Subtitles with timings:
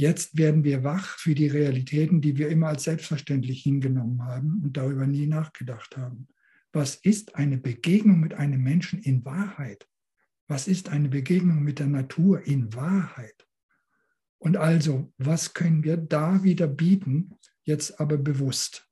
[0.00, 4.74] Jetzt werden wir wach für die Realitäten, die wir immer als selbstverständlich hingenommen haben und
[4.78, 6.26] darüber nie nachgedacht haben.
[6.72, 9.86] Was ist eine Begegnung mit einem Menschen in Wahrheit?
[10.48, 13.46] Was ist eine Begegnung mit der Natur in Wahrheit?
[14.38, 18.88] Und also, was können wir da wieder bieten, jetzt aber bewusst?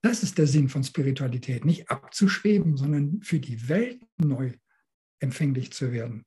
[0.00, 4.52] Das ist der Sinn von Spiritualität, nicht abzuschweben, sondern für die Welt neu
[5.18, 6.24] empfänglich zu werden.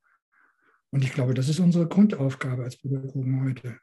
[0.90, 3.80] Und ich glaube, das ist unsere Grundaufgabe als Pädagogen heute.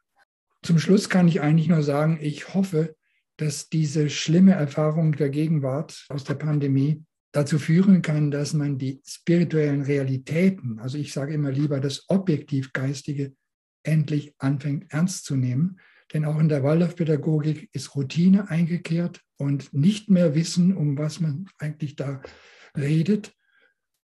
[0.62, 2.94] Zum Schluss kann ich eigentlich nur sagen, ich hoffe,
[3.36, 7.02] dass diese schlimme Erfahrung der Gegenwart aus der Pandemie
[7.32, 12.72] dazu führen kann, dass man die spirituellen Realitäten, also ich sage immer lieber das objektiv
[12.72, 13.32] Geistige,
[13.82, 15.80] endlich anfängt ernst zu nehmen.
[16.12, 21.49] Denn auch in der Waldorfpädagogik ist Routine eingekehrt und nicht mehr wissen, um was man
[21.58, 22.21] eigentlich da
[22.77, 23.32] redet.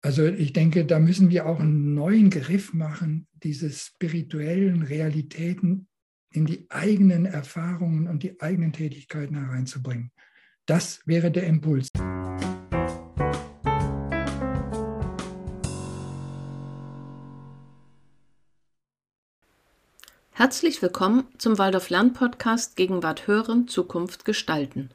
[0.01, 5.89] Also ich denke, da müssen wir auch einen neuen Griff machen, diese spirituellen Realitäten
[6.31, 10.13] in die eigenen Erfahrungen und die eigenen Tätigkeiten hereinzubringen.
[10.67, 11.89] Das wäre der Impuls.
[20.33, 24.91] Herzlich willkommen zum Waldorf Lern Podcast Gegenwart hören, Zukunft gestalten,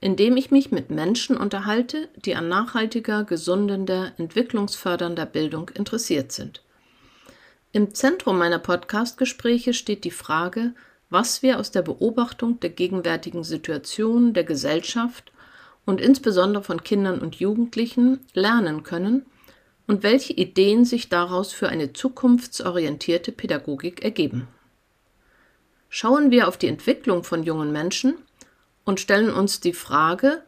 [0.00, 6.62] in dem ich mich mit Menschen unterhalte, die an nachhaltiger, gesundender, entwicklungsfördernder Bildung interessiert sind.
[7.70, 10.72] Im Zentrum meiner Podcast-Gespräche steht die Frage,
[11.10, 15.32] was wir aus der Beobachtung der gegenwärtigen Situation der Gesellschaft
[15.84, 19.26] und insbesondere von Kindern und Jugendlichen lernen können
[19.86, 24.48] und welche Ideen sich daraus für eine zukunftsorientierte Pädagogik ergeben.
[25.90, 28.14] Schauen wir auf die Entwicklung von jungen Menschen
[28.84, 30.42] und stellen uns die Frage,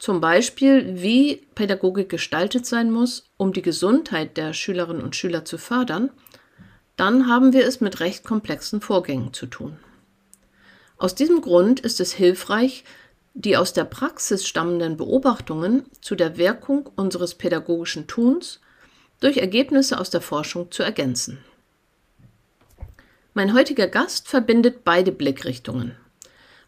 [0.00, 5.56] zum Beispiel, wie Pädagogik gestaltet sein muss, um die Gesundheit der Schülerinnen und Schüler zu
[5.56, 6.10] fördern,
[6.96, 9.78] dann haben wir es mit recht komplexen Vorgängen zu tun.
[10.96, 12.84] Aus diesem Grund ist es hilfreich,
[13.34, 18.60] die aus der Praxis stammenden Beobachtungen zu der Wirkung unseres pädagogischen Tuns
[19.20, 21.38] durch Ergebnisse aus der Forschung zu ergänzen.
[23.32, 25.96] Mein heutiger Gast verbindet beide Blickrichtungen.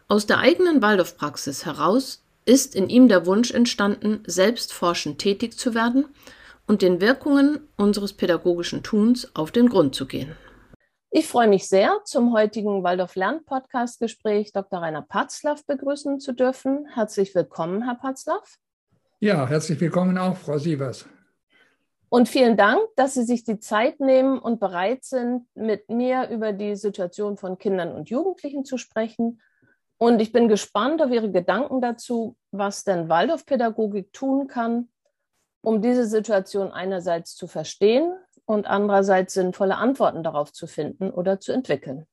[0.09, 5.73] Aus der eigenen Waldorfpraxis heraus ist in ihm der Wunsch entstanden, selbst forschend tätig zu
[5.73, 6.05] werden
[6.67, 10.35] und den Wirkungen unseres pädagogischen Tuns auf den Grund zu gehen.
[11.09, 14.81] Ich freue mich sehr, zum heutigen Waldorf Lern Podcast Gespräch Dr.
[14.81, 16.85] Rainer Patzlaff begrüßen zu dürfen.
[16.93, 18.57] Herzlich willkommen, Herr Patzlaff.
[19.19, 21.07] Ja, herzlich willkommen auch, Frau Sievers.
[22.09, 26.53] Und vielen Dank, dass Sie sich die Zeit nehmen und bereit sind, mit mir über
[26.53, 29.41] die Situation von Kindern und Jugendlichen zu sprechen.
[29.97, 34.89] Und ich bin gespannt auf Ihre Gedanken dazu, was denn Waldorfpädagogik tun kann,
[35.67, 41.51] um diese Situation einerseits zu verstehen und andererseits sinnvolle Antworten darauf zu finden oder zu
[41.51, 42.07] entwickeln.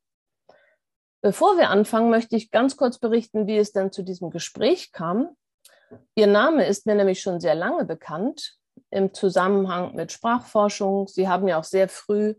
[1.22, 5.36] Bevor wir anfangen, möchte ich ganz kurz berichten, wie es denn zu diesem Gespräch kam.
[6.16, 8.56] Ihr Name ist mir nämlich schon sehr lange bekannt
[8.90, 11.06] im Zusammenhang mit Sprachforschung.
[11.06, 12.34] Sie haben ja auch sehr früh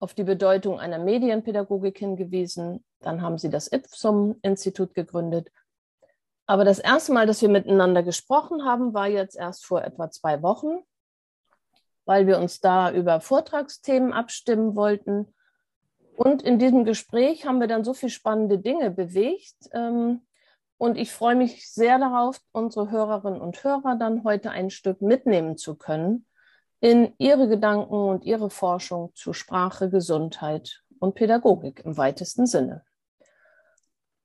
[0.00, 2.82] auf die Bedeutung einer Medienpädagogik hingewiesen.
[3.00, 5.50] Dann haben Sie das Ipsum-Institut gegründet.
[6.46, 10.42] Aber das erste Mal, dass wir miteinander gesprochen haben, war jetzt erst vor etwa zwei
[10.42, 10.84] Wochen,
[12.04, 15.34] weil wir uns da über Vortragsthemen abstimmen wollten.
[16.16, 20.20] Und in diesem Gespräch haben wir dann so viele spannende Dinge bewegt, ähm,
[20.76, 25.56] und ich freue mich sehr darauf, unsere Hörerinnen und Hörer dann heute ein Stück mitnehmen
[25.56, 26.26] zu können
[26.80, 32.84] in ihre Gedanken und ihre Forschung zu Sprache, Gesundheit und Pädagogik im weitesten Sinne.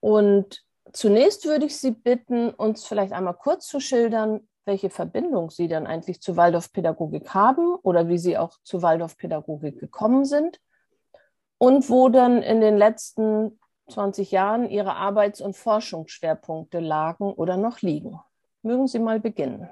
[0.01, 5.67] Und zunächst würde ich Sie bitten, uns vielleicht einmal kurz zu schildern, welche Verbindung Sie
[5.67, 10.59] dann eigentlich zu Waldorfpädagogik haben oder wie Sie auch zu Waldorfpädagogik gekommen sind
[11.57, 17.81] und wo dann in den letzten 20 Jahren Ihre Arbeits- und Forschungsschwerpunkte lagen oder noch
[17.81, 18.19] liegen.
[18.61, 19.69] Mögen Sie mal beginnen.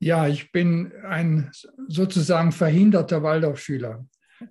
[0.00, 1.50] Ja, ich bin ein
[1.88, 4.04] sozusagen verhinderter Waldorfschüler.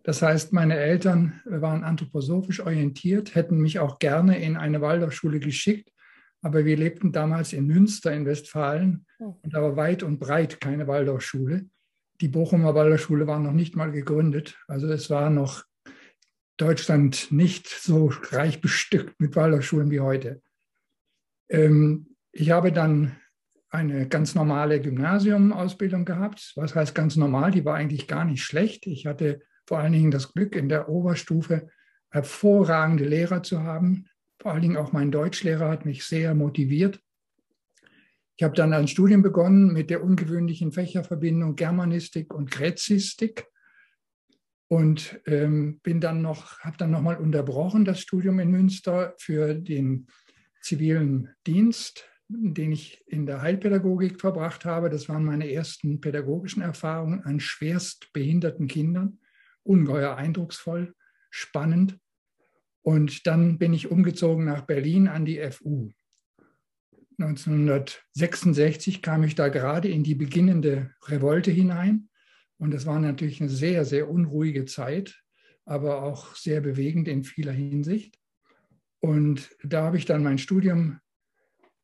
[0.03, 5.91] Das heißt, meine Eltern waren anthroposophisch orientiert, hätten mich auch gerne in eine Waldorfschule geschickt,
[6.41, 9.35] aber wir lebten damals in Münster in Westfalen hm.
[9.41, 11.65] und da war weit und breit keine Waldorfschule.
[12.21, 15.63] Die Bochumer Waldorfschule war noch nicht mal gegründet, also es war noch
[16.57, 20.41] Deutschland nicht so reich bestückt mit Waldorfschulen wie heute.
[21.49, 23.15] Ähm, ich habe dann
[23.69, 26.53] eine ganz normale Gymnasiumausbildung gehabt.
[26.55, 27.51] Was heißt ganz normal?
[27.51, 28.85] Die war eigentlich gar nicht schlecht.
[28.85, 31.67] Ich hatte vor allen Dingen das Glück, in der Oberstufe
[32.09, 34.07] hervorragende Lehrer zu haben.
[34.39, 36.99] Vor allen Dingen auch mein Deutschlehrer hat mich sehr motiviert.
[38.35, 43.45] Ich habe dann ein Studium begonnen mit der ungewöhnlichen Fächerverbindung Germanistik und Gräzistik.
[44.67, 50.07] und ähm, bin dann noch, habe dann nochmal unterbrochen das Studium in Münster für den
[50.61, 54.89] zivilen Dienst, den ich in der Heilpädagogik verbracht habe.
[54.89, 59.19] Das waren meine ersten pädagogischen Erfahrungen an schwerst behinderten Kindern.
[59.63, 60.93] Ungeheuer eindrucksvoll,
[61.29, 61.97] spannend.
[62.81, 65.91] Und dann bin ich umgezogen nach Berlin an die FU.
[67.19, 72.09] 1966 kam ich da gerade in die beginnende Revolte hinein.
[72.57, 75.23] Und es war natürlich eine sehr, sehr unruhige Zeit,
[75.65, 78.19] aber auch sehr bewegend in vieler Hinsicht.
[78.99, 80.99] Und da habe ich dann mein Studium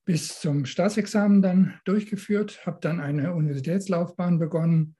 [0.05, 4.95] bis zum Staatsexamen dann durchgeführt, habe dann eine Universitätslaufbahn begonnen,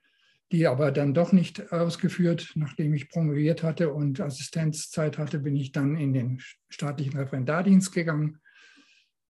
[0.51, 2.51] die aber dann doch nicht ausgeführt.
[2.55, 8.39] Nachdem ich promoviert hatte und Assistenzzeit hatte, bin ich dann in den staatlichen Referendardienst gegangen.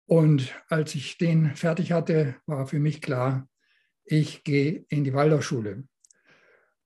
[0.05, 3.47] Und als ich den fertig hatte, war für mich klar,
[4.05, 5.83] ich gehe in die Waldorfschule.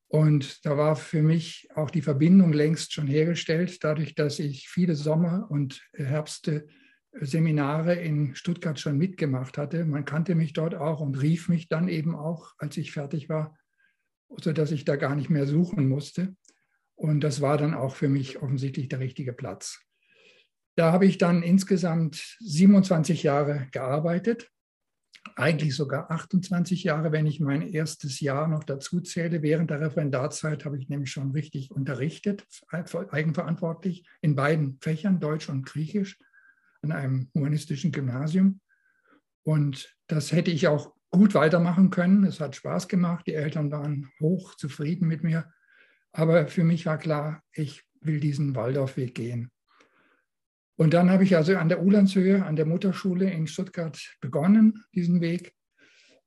[0.07, 4.95] Und da war für mich auch die Verbindung längst schon hergestellt, dadurch, dass ich viele
[4.95, 6.67] Sommer- und Herbste
[7.19, 9.85] Seminare in Stuttgart schon mitgemacht hatte.
[9.85, 13.55] Man kannte mich dort auch und rief mich dann eben auch, als ich fertig war,
[14.41, 16.35] sodass ich da gar nicht mehr suchen musste.
[16.95, 19.81] Und das war dann auch für mich offensichtlich der richtige Platz.
[20.75, 24.49] Da habe ich dann insgesamt 27 Jahre gearbeitet
[25.35, 29.41] eigentlich sogar 28 Jahre, wenn ich mein erstes Jahr noch dazu zähle.
[29.41, 35.65] Während der Referendarzeit habe ich nämlich schon richtig unterrichtet, eigenverantwortlich in beiden Fächern, Deutsch und
[35.65, 36.19] Griechisch,
[36.81, 38.59] an einem humanistischen Gymnasium.
[39.43, 42.23] Und das hätte ich auch gut weitermachen können.
[42.25, 43.27] Es hat Spaß gemacht.
[43.27, 45.45] Die Eltern waren hoch zufrieden mit mir.
[46.11, 49.51] Aber für mich war klar, ich will diesen Waldorfweg gehen.
[50.75, 55.21] Und dann habe ich also an der Ulandshöhe, an der Mutterschule in Stuttgart begonnen, diesen
[55.21, 55.53] Weg.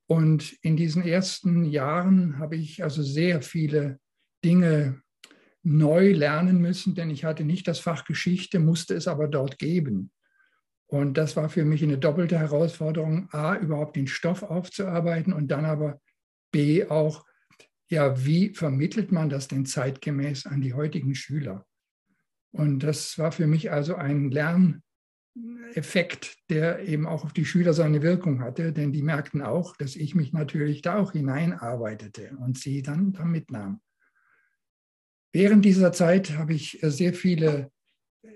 [0.06, 3.98] Und in diesen ersten Jahren habe ich also sehr viele
[4.44, 5.02] Dinge
[5.64, 10.12] neu lernen müssen, denn ich hatte nicht das Fach Geschichte, musste es aber dort geben.
[10.88, 15.64] Und das war für mich eine doppelte Herausforderung, a, überhaupt den Stoff aufzuarbeiten und dann
[15.64, 16.00] aber
[16.52, 17.24] b, auch,
[17.88, 21.66] ja, wie vermittelt man das denn zeitgemäß an die heutigen Schüler?
[22.52, 28.02] Und das war für mich also ein Lerneffekt, der eben auch auf die Schüler seine
[28.02, 32.82] Wirkung hatte, denn die merkten auch, dass ich mich natürlich da auch hineinarbeitete und sie
[32.82, 33.80] dann da mitnahm.
[35.32, 37.70] Während dieser Zeit habe ich sehr viele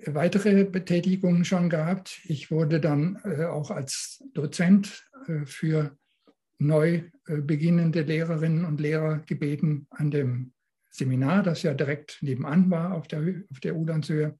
[0.06, 2.20] weitere Betätigungen schon gehabt.
[2.24, 5.96] Ich wurde dann äh, auch als Dozent äh, für
[6.58, 10.52] neu äh, beginnende Lehrerinnen und Lehrer gebeten, an dem
[10.90, 14.38] Seminar, das ja direkt nebenan war auf der, auf der Udlandshöhe.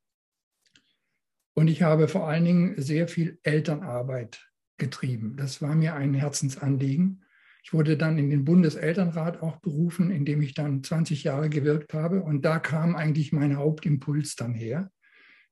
[1.55, 5.37] Und ich habe vor allen Dingen sehr viel Elternarbeit getrieben.
[5.37, 7.25] Das war mir ein Herzensanliegen.
[7.63, 11.93] Ich wurde dann in den Bundeselternrat auch berufen, in dem ich dann 20 Jahre gewirkt
[11.93, 12.23] habe.
[12.23, 14.91] Und da kam eigentlich mein Hauptimpuls dann her.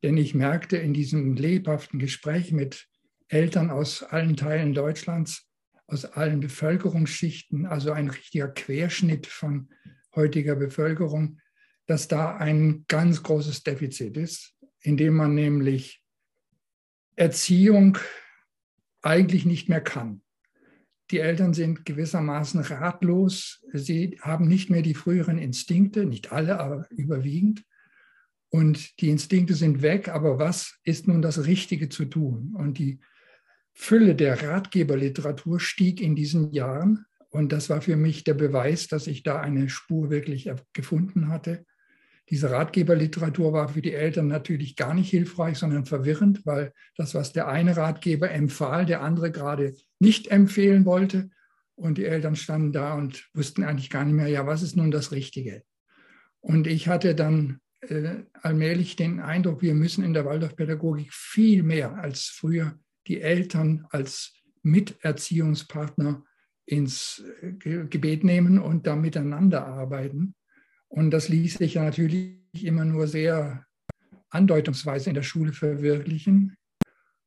[0.02, 2.88] Denn ich merkte in diesem lebhaften Gespräch mit
[3.28, 5.46] Eltern aus allen Teilen Deutschlands,
[5.86, 9.68] aus allen Bevölkerungsschichten, also ein richtiger Querschnitt von
[10.14, 11.40] heutiger Bevölkerung,
[11.86, 16.02] dass da ein ganz großes Defizit ist, indem man nämlich
[17.16, 17.98] Erziehung
[19.02, 20.22] eigentlich nicht mehr kann.
[21.10, 23.64] Die Eltern sind gewissermaßen ratlos.
[23.72, 27.64] Sie haben nicht mehr die früheren Instinkte, nicht alle, aber überwiegend.
[28.50, 32.54] Und die Instinkte sind weg, aber was ist nun das Richtige zu tun?
[32.56, 33.00] Und die
[33.74, 37.04] Fülle der Ratgeberliteratur stieg in diesen Jahren.
[37.30, 41.64] Und das war für mich der Beweis, dass ich da eine Spur wirklich gefunden hatte.
[42.30, 47.32] Diese Ratgeberliteratur war für die Eltern natürlich gar nicht hilfreich, sondern verwirrend, weil das, was
[47.32, 51.30] der eine Ratgeber empfahl, der andere gerade nicht empfehlen wollte.
[51.74, 54.90] Und die Eltern standen da und wussten eigentlich gar nicht mehr, ja, was ist nun
[54.90, 55.62] das Richtige?
[56.40, 57.60] Und ich hatte dann
[58.42, 64.34] allmählich den Eindruck, wir müssen in der Waldorfpädagogik viel mehr als früher die Eltern als
[64.62, 66.24] Miterziehungspartner
[66.66, 67.52] ins äh,
[67.86, 70.34] Gebet nehmen und da miteinander arbeiten.
[70.88, 73.64] Und das ließ sich ja natürlich immer nur sehr
[74.30, 76.56] andeutungsweise in der Schule verwirklichen.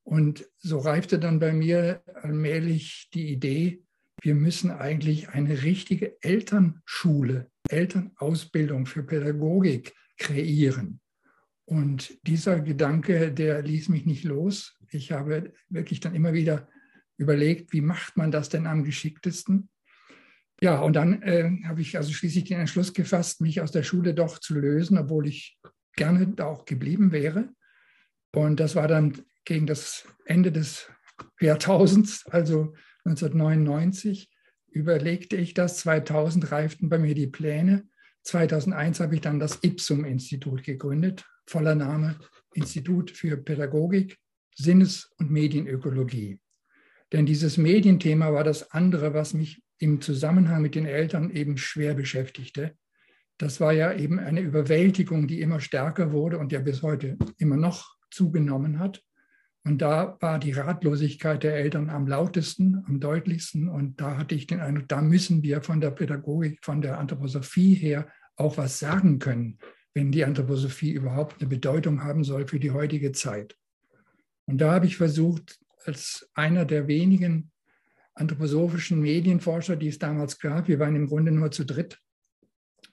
[0.03, 3.84] Und so reifte dann bei mir allmählich die Idee,
[4.22, 11.01] wir müssen eigentlich eine richtige Elternschule, Elternausbildung für Pädagogik kreieren.
[11.65, 14.77] Und dieser Gedanke, der ließ mich nicht los.
[14.89, 16.69] Ich habe wirklich dann immer wieder
[17.17, 19.69] überlegt, wie macht man das denn am geschicktesten?
[20.61, 24.13] Ja, und dann äh, habe ich also schließlich den Entschluss gefasst, mich aus der Schule
[24.13, 25.57] doch zu lösen, obwohl ich
[25.95, 27.49] gerne da auch geblieben wäre.
[28.31, 30.87] Und das war dann gegen das Ende des
[31.39, 32.75] Jahrtausends, also
[33.05, 34.29] 1999,
[34.67, 35.77] überlegte ich das.
[35.77, 37.87] 2000 reiften bei mir die Pläne,
[38.23, 42.17] 2001 habe ich dann das IPSUM-Institut gegründet, voller Name
[42.53, 44.17] Institut für Pädagogik,
[44.55, 46.39] Sinnes- und Medienökologie.
[47.11, 51.93] Denn dieses Medienthema war das andere, was mich im Zusammenhang mit den Eltern eben schwer
[51.93, 52.75] beschäftigte.
[53.37, 57.57] Das war ja eben eine Überwältigung, die immer stärker wurde und ja bis heute immer
[57.57, 59.03] noch zugenommen hat.
[59.63, 63.70] Und da war die Ratlosigkeit der Eltern am lautesten, am deutlichsten.
[63.70, 67.75] Und da hatte ich den Eindruck, da müssen wir von der Pädagogik, von der Anthroposophie
[67.75, 69.60] her auch was sagen können,
[69.94, 73.56] wenn die Anthroposophie überhaupt eine Bedeutung haben soll für die heutige Zeit.
[74.46, 77.51] Und da habe ich versucht, als einer der wenigen
[78.15, 82.00] anthroposophischen Medienforscher, die es damals gab, wir waren im Grunde nur zu dritt,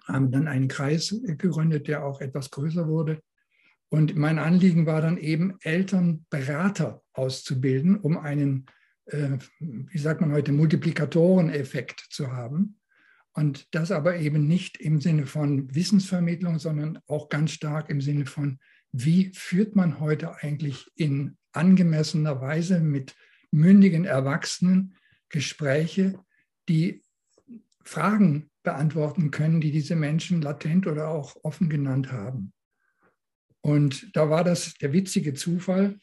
[0.04, 3.20] haben dann einen Kreis gegründet, der auch etwas größer wurde,
[3.90, 8.66] und mein Anliegen war dann eben, Elternberater auszubilden, um einen,
[9.06, 12.78] äh, wie sagt man heute, Multiplikatoreneffekt zu haben.
[13.32, 18.26] Und das aber eben nicht im Sinne von Wissensvermittlung, sondern auch ganz stark im Sinne
[18.26, 18.58] von,
[18.92, 23.14] wie führt man heute eigentlich in angemessener Weise mit
[23.50, 24.96] mündigen Erwachsenen
[25.28, 26.18] Gespräche,
[26.68, 27.02] die
[27.84, 32.52] Fragen beantworten können, die diese Menschen latent oder auch offen genannt haben.
[33.60, 35.98] Und da war das der witzige Zufall,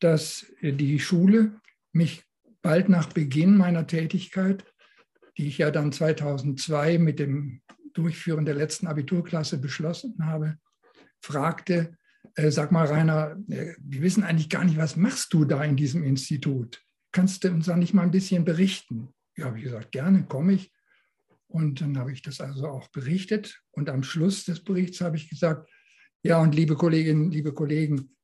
[0.00, 1.60] dass die Schule
[1.92, 2.24] mich
[2.62, 4.64] bald nach Beginn meiner Tätigkeit,
[5.36, 7.62] die ich ja dann 2002 mit dem
[7.94, 10.58] Durchführen der letzten Abiturklasse beschlossen habe,
[11.20, 11.96] fragte,
[12.34, 15.76] äh, sag mal Rainer, äh, wir wissen eigentlich gar nicht, was machst du da in
[15.76, 16.82] diesem Institut?
[17.12, 19.08] Kannst du uns da nicht mal ein bisschen berichten?
[19.36, 20.72] Ja, habe ich gesagt, gerne, komme ich.
[21.46, 23.62] Und dann habe ich das also auch berichtet.
[23.70, 25.68] Und am Schluss des Berichts habe ich gesagt,
[26.28, 28.14] ja, und liebe Kolleginnen, liebe Kollegen,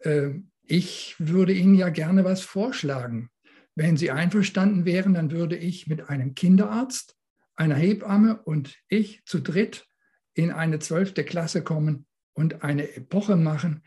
[0.00, 0.32] äh,
[0.64, 3.30] ich würde Ihnen ja gerne was vorschlagen.
[3.74, 7.16] Wenn Sie einverstanden wären, dann würde ich mit einem Kinderarzt,
[7.54, 9.86] einer Hebamme und ich zu dritt
[10.34, 13.82] in eine zwölfte Klasse kommen und eine Epoche machen.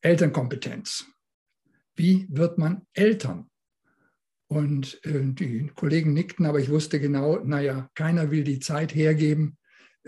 [0.00, 1.04] Elternkompetenz.
[1.96, 3.50] Wie wird man Eltern?
[4.48, 9.42] Und äh, die Kollegen nickten, aber ich wusste genau, naja, keiner will die Zeit hergeben,
[9.42, 9.58] ähm,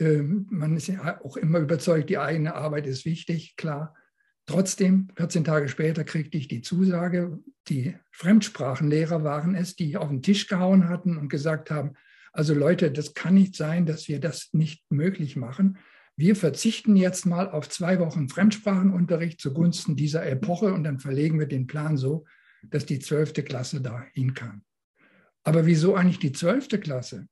[0.01, 3.95] man ist ja auch immer überzeugt, die eigene Arbeit ist wichtig, klar.
[4.47, 7.39] Trotzdem, 14 Tage später kriegte ich die Zusage,
[7.69, 11.95] die Fremdsprachenlehrer waren es, die auf den Tisch gehauen hatten und gesagt haben,
[12.33, 15.79] also Leute, das kann nicht sein, dass wir das nicht möglich machen.
[16.17, 21.47] Wir verzichten jetzt mal auf zwei Wochen Fremdsprachenunterricht zugunsten dieser Epoche und dann verlegen wir
[21.47, 22.25] den Plan so,
[22.63, 24.63] dass die zwölfte Klasse dahin kann.
[25.45, 27.29] Aber wieso eigentlich die zwölfte Klasse?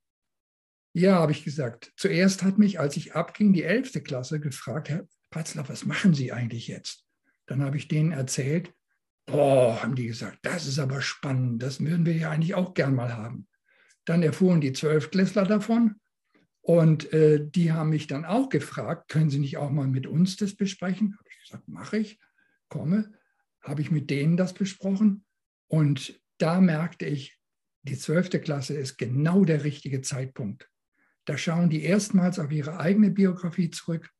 [0.98, 1.92] Ja, habe ich gesagt.
[1.98, 4.02] Zuerst hat mich, als ich abging, die 11.
[4.02, 7.04] Klasse gefragt, Herr Patzler, was machen Sie eigentlich jetzt?
[7.44, 8.72] Dann habe ich denen erzählt,
[9.26, 12.94] boah, haben die gesagt, das ist aber spannend, das würden wir ja eigentlich auch gern
[12.94, 13.46] mal haben.
[14.06, 15.96] Dann erfuhren die Zwölftklässler davon
[16.62, 20.36] und äh, die haben mich dann auch gefragt, können Sie nicht auch mal mit uns
[20.36, 21.14] das besprechen?
[21.18, 22.18] Habe ich gesagt, mache ich,
[22.70, 23.12] komme.
[23.60, 25.26] Habe ich mit denen das besprochen
[25.68, 27.38] und da merkte ich,
[27.82, 30.70] die zwölfte Klasse ist genau der richtige Zeitpunkt.
[31.26, 34.10] Da schauen die erstmals auf ihre eigene Biografie zurück,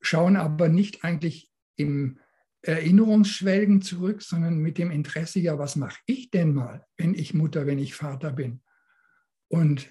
[0.00, 2.18] schauen aber nicht eigentlich im
[2.62, 7.66] Erinnerungsschwelgen zurück, sondern mit dem Interesse, ja, was mache ich denn mal, wenn ich Mutter,
[7.66, 8.62] wenn ich Vater bin?
[9.48, 9.88] Und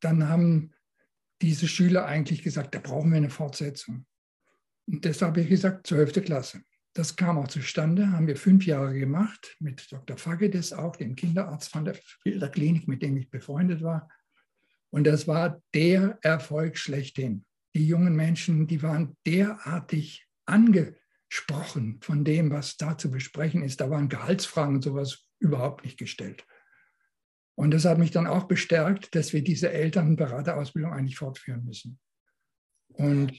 [0.00, 0.72] dann haben
[1.42, 4.06] diese Schüler eigentlich gesagt, da brauchen wir eine Fortsetzung.
[4.86, 6.62] Und deshalb habe ich gesagt, zwölfte Klasse.
[6.94, 10.16] Das kam auch zustande, haben wir fünf Jahre gemacht, mit Dr.
[10.16, 11.94] Fagedes auch, dem Kinderarzt von der
[12.50, 14.08] Klinik, mit dem ich befreundet war.
[14.90, 17.44] Und das war der Erfolg schlechthin.
[17.74, 23.80] Die jungen Menschen, die waren derartig angesprochen von dem, was da zu besprechen ist.
[23.80, 26.44] Da waren Gehaltsfragen und sowas überhaupt nicht gestellt.
[27.54, 31.98] Und das hat mich dann auch bestärkt, dass wir diese Elternberaterausbildung eigentlich fortführen müssen.
[32.94, 33.32] Und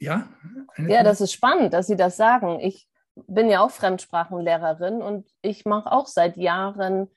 [0.00, 0.28] ja.
[0.76, 2.60] Ja, das ist spannend, dass Sie das sagen.
[2.60, 7.08] Ich bin ja auch Fremdsprachenlehrerin und ich mache auch seit Jahren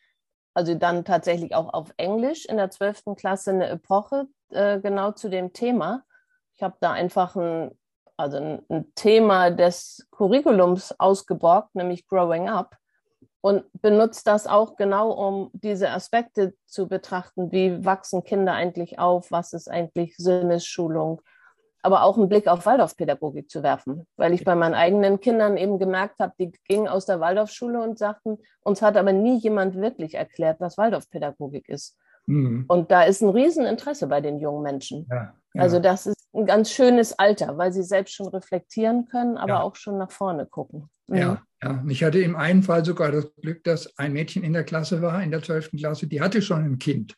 [0.57, 3.15] also dann tatsächlich auch auf Englisch in der 12.
[3.15, 6.03] Klasse eine Epoche äh, genau zu dem Thema.
[6.55, 7.77] Ich habe da einfach ein,
[8.17, 12.75] also ein, ein, Thema des Curriculums ausgeborgt, nämlich Growing Up
[13.41, 17.51] und benutze das auch genau, um diese Aspekte zu betrachten.
[17.51, 19.29] Wie wachsen Kinder eigentlich auf?
[19.29, 21.21] Was ist eigentlich Sinnesschulung?
[21.87, 25.79] Aber auch einen Blick auf Waldorfpädagogik zu werfen, weil ich bei meinen eigenen Kindern eben
[25.79, 30.15] gemerkt habe, die gingen aus der Waldorfschule und sagten, uns hat aber nie jemand wirklich
[30.15, 31.97] erklärt, was Waldorfpädagogik ist.
[32.25, 32.65] Mhm.
[32.67, 35.07] Und da ist ein Rieseninteresse bei den jungen Menschen.
[35.09, 35.61] Ja, ja.
[35.61, 39.61] Also das ist ein ganz schönes Alter, weil sie selbst schon reflektieren können, aber ja.
[39.61, 40.89] auch schon nach vorne gucken.
[41.07, 41.15] Mhm.
[41.15, 41.85] Ja, ja.
[41.87, 45.23] Ich hatte im einen Fall sogar das Glück, dass ein Mädchen in der Klasse war,
[45.23, 45.71] in der 12.
[45.77, 47.15] Klasse, die hatte schon ein Kind.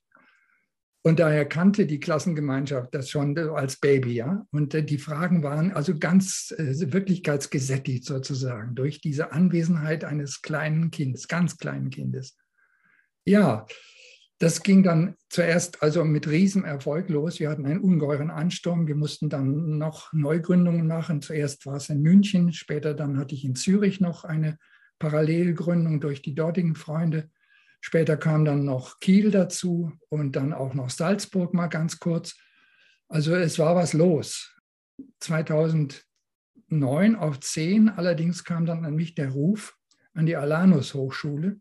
[1.02, 4.46] Und daher kannte die Klassengemeinschaft das schon als Baby, ja.
[4.52, 10.92] Und äh, die Fragen waren also ganz äh, wirklichkeitsgesättigt sozusagen durch diese Anwesenheit eines kleinen
[10.92, 12.36] Kindes, ganz kleinen Kindes.
[13.24, 13.66] Ja,
[14.40, 17.40] das ging dann zuerst also mit Riesenerfolg los.
[17.40, 18.88] Wir hatten einen ungeheuren Ansturm.
[18.88, 21.22] Wir mussten dann noch Neugründungen machen.
[21.22, 24.58] Zuerst war es in München, später dann hatte ich in Zürich noch eine
[24.98, 27.30] Parallelgründung durch die dortigen Freunde.
[27.82, 32.36] Später kam dann noch Kiel dazu und dann auch noch Salzburg mal ganz kurz.
[33.08, 34.56] Also es war was los.
[35.22, 36.04] 2009
[37.16, 39.76] auf 10 allerdings kam dann an mich der Ruf
[40.14, 41.60] an die Alanus Hochschule.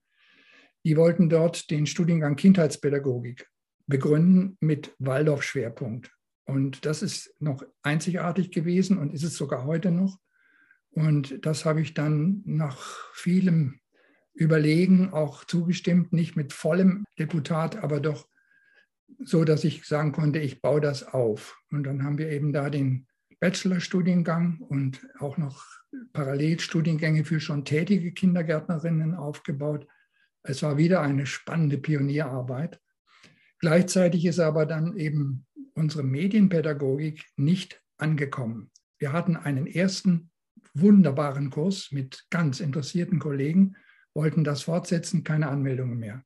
[0.84, 3.48] Die wollten dort den Studiengang Kindheitspädagogik
[3.86, 6.12] begründen mit Waldorf-Schwerpunkt.
[6.44, 10.18] Und das ist noch einzigartig gewesen und ist es sogar heute noch.
[10.90, 13.80] Und das habe ich dann nach vielem
[14.38, 18.28] Überlegen auch zugestimmt, nicht mit vollem Deputat, aber doch
[19.18, 21.60] so, dass ich sagen konnte, ich baue das auf.
[21.70, 23.08] Und dann haben wir eben da den
[23.40, 25.64] Bachelorstudiengang und auch noch
[26.12, 29.88] Parallelstudiengänge für schon tätige Kindergärtnerinnen aufgebaut.
[30.42, 32.80] Es war wieder eine spannende Pionierarbeit.
[33.58, 38.70] Gleichzeitig ist aber dann eben unsere Medienpädagogik nicht angekommen.
[38.98, 40.30] Wir hatten einen ersten
[40.74, 43.76] wunderbaren Kurs mit ganz interessierten Kollegen,
[44.18, 46.24] wollten das fortsetzen, keine Anmeldungen mehr.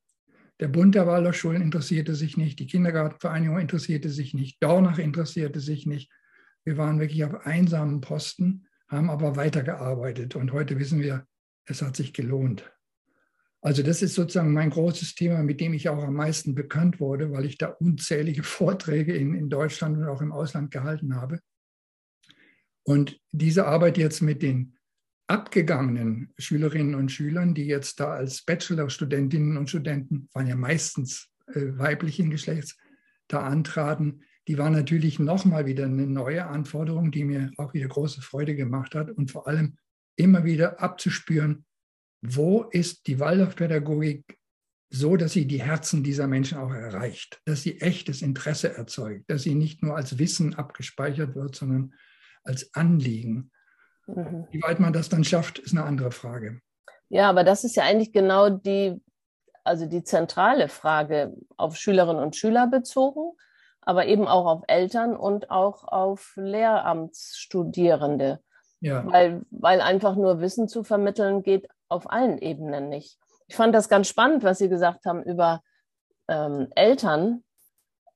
[0.61, 5.85] Der Bund der Waldorfschulen interessierte sich nicht, die Kindergartenvereinigung interessierte sich nicht, Dornach interessierte sich
[5.85, 6.11] nicht.
[6.65, 11.27] Wir waren wirklich auf einsamen Posten, haben aber weitergearbeitet und heute wissen wir,
[11.67, 12.73] es hat sich gelohnt.
[13.61, 17.31] Also das ist sozusagen mein großes Thema, mit dem ich auch am meisten bekannt wurde,
[17.31, 21.41] weil ich da unzählige Vorträge in, in Deutschland und auch im Ausland gehalten habe.
[22.85, 24.79] Und diese Arbeit jetzt mit den
[25.33, 31.79] abgegangenen Schülerinnen und Schülern, die jetzt da als Bachelorstudentinnen und Studenten, waren ja meistens äh,
[31.79, 32.77] weiblichen Geschlechts,
[33.29, 38.21] da antraten, die war natürlich nochmal wieder eine neue Anforderung, die mir auch wieder große
[38.21, 39.79] Freude gemacht hat und vor allem
[40.17, 41.65] immer wieder abzuspüren,
[42.21, 44.39] wo ist die Waldorfpädagogik
[44.91, 49.45] so, dass sie die Herzen dieser Menschen auch erreicht, dass sie echtes Interesse erzeugt, dass
[49.45, 51.95] sie nicht nur als Wissen abgespeichert wird, sondern
[52.45, 53.51] als Anliegen.
[54.15, 54.47] Mhm.
[54.51, 56.61] Wie weit man das dann schafft, ist eine andere Frage.
[57.09, 59.01] Ja, aber das ist ja eigentlich genau die,
[59.65, 63.33] also die zentrale Frage auf Schülerinnen und Schüler bezogen,
[63.81, 68.41] aber eben auch auf Eltern und auch auf Lehramtsstudierende.
[68.81, 69.11] Ja.
[69.11, 73.19] Weil, weil einfach nur Wissen zu vermitteln geht auf allen Ebenen nicht.
[73.47, 75.63] Ich fand das ganz spannend, was Sie gesagt haben über
[76.29, 77.45] ähm, Eltern,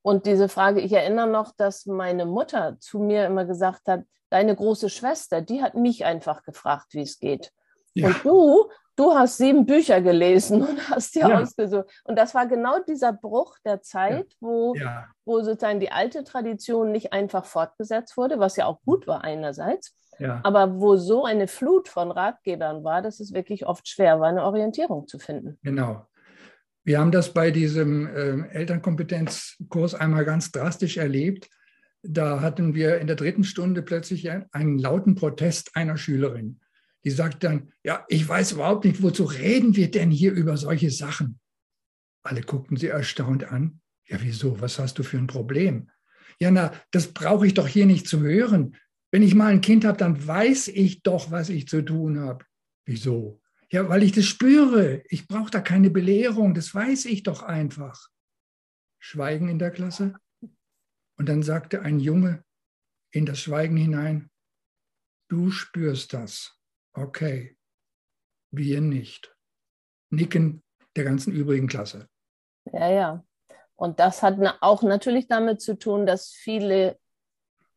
[0.07, 4.55] und diese Frage, ich erinnere noch, dass meine Mutter zu mir immer gesagt hat, deine
[4.55, 7.51] große Schwester, die hat mich einfach gefragt, wie es geht.
[7.93, 8.07] Ja.
[8.07, 11.41] Und du, du hast sieben Bücher gelesen und hast dir ja.
[11.41, 11.87] ausgesucht.
[12.05, 14.37] Und das war genau dieser Bruch der Zeit, ja.
[14.39, 15.07] Wo, ja.
[15.25, 19.97] wo sozusagen die alte Tradition nicht einfach fortgesetzt wurde, was ja auch gut war einerseits,
[20.45, 24.45] aber wo so eine Flut von Ratgebern war, dass es wirklich oft schwer war, eine
[24.45, 25.59] Orientierung zu finden.
[25.65, 26.07] Genau.
[26.87, 31.51] Wir haben das bei diesem äh, Elternkompetenzkurs einmal ganz drastisch erlebt.
[32.05, 36.61] Da hatten wir in der dritten Stunde plötzlich einen lauten Protest einer Schülerin.
[37.05, 40.93] Die sagt dann, ja, ich weiß überhaupt nicht, wozu reden wir denn hier über solche
[40.93, 41.41] Sachen?
[42.23, 43.81] Alle guckten sie erstaunt an.
[44.07, 44.61] Ja, wieso?
[44.61, 45.91] Was hast du für ein Problem?
[46.39, 48.77] Ja, na, das brauche ich doch hier nicht zu hören.
[49.11, 52.45] Wenn ich mal ein Kind habe, dann weiß ich doch, was ich zu tun habe.
[52.85, 53.41] Wieso?
[53.71, 55.03] Ja, weil ich das spüre.
[55.09, 58.09] Ich brauche da keine Belehrung, das weiß ich doch einfach.
[58.99, 60.15] Schweigen in der Klasse.
[61.19, 62.45] Und dann sagte ein Junge
[63.11, 64.31] in das Schweigen hinein,
[65.29, 66.61] du spürst das.
[66.93, 67.57] Okay,
[68.51, 69.35] wir nicht.
[70.11, 70.63] Nicken
[70.95, 72.09] der ganzen übrigen Klasse.
[72.73, 73.25] Ja, ja.
[73.75, 76.99] Und das hat auch natürlich damit zu tun, dass viele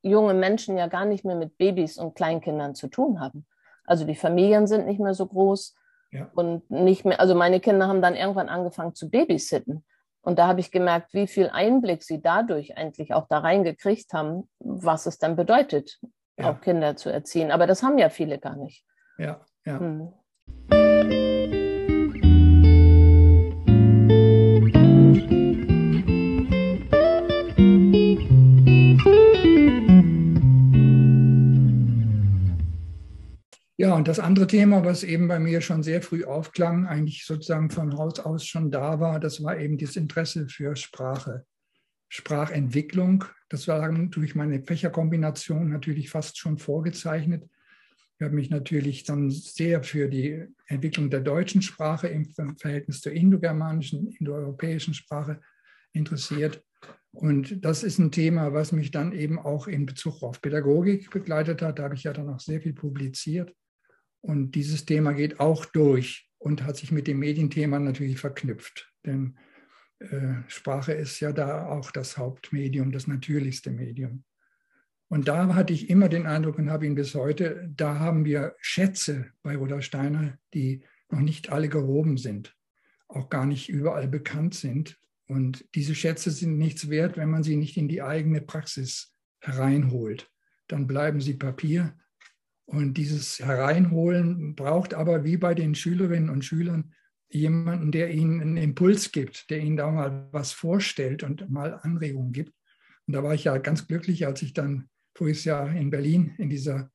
[0.02, 3.46] junge Menschen ja gar nicht mehr mit Babys und Kleinkindern zu tun haben.
[3.84, 5.76] Also die Familien sind nicht mehr so groß
[6.12, 6.30] ja.
[6.36, 9.86] und nicht mehr, also meine Kinder haben dann irgendwann angefangen zu babysitten.
[10.22, 14.50] Und da habe ich gemerkt, wie viel Einblick sie dadurch eigentlich auch da reingekriegt haben,
[14.60, 16.00] was es dann bedeutet,
[16.38, 16.52] ja.
[16.52, 17.52] auch Kinder zu erziehen.
[17.52, 18.86] Aber das haben ja viele gar nicht.
[19.18, 19.80] Ja, ja.
[19.80, 20.14] Hm.
[33.80, 37.70] Ja, und das andere Thema, was eben bei mir schon sehr früh aufklang, eigentlich sozusagen
[37.70, 41.46] von Haus aus schon da war, das war eben das Interesse für Sprache,
[42.10, 43.24] Sprachentwicklung.
[43.48, 47.50] Das war durch meine Fächerkombination natürlich fast schon vorgezeichnet.
[48.18, 52.26] Ich habe mich natürlich dann sehr für die Entwicklung der deutschen Sprache im
[52.58, 55.40] Verhältnis zur indogermanischen, indoeuropäischen Sprache
[55.94, 56.62] interessiert.
[57.12, 61.62] Und das ist ein Thema, was mich dann eben auch in Bezug auf Pädagogik begleitet
[61.62, 61.80] hat.
[61.80, 63.56] Da habe ich ja dann auch sehr viel publiziert.
[64.22, 68.92] Und dieses Thema geht auch durch und hat sich mit dem Medienthema natürlich verknüpft.
[69.06, 69.38] Denn
[70.00, 74.24] äh, Sprache ist ja da auch das Hauptmedium, das natürlichste Medium.
[75.10, 78.56] Und da hatte ich immer den Eindruck und habe ihn bis heute, da haben wir
[78.60, 82.56] Schätze bei Rudolf Steiner, die noch nicht alle gehoben sind,
[83.08, 85.00] auch gar nicht überall bekannt sind.
[85.28, 90.32] Und diese Schätze sind nichts wert, wenn man sie nicht in die eigene Praxis hereinholt.
[90.68, 91.98] Dann bleiben sie Papier.
[92.70, 96.94] Und dieses Hereinholen braucht aber wie bei den Schülerinnen und Schülern
[97.28, 102.32] jemanden, der ihnen einen Impuls gibt, der ihnen da mal was vorstellt und mal Anregungen
[102.32, 102.54] gibt.
[103.08, 106.52] Und da war ich ja ganz glücklich, als ich dann voriges Jahr in Berlin in
[106.52, 106.92] dieser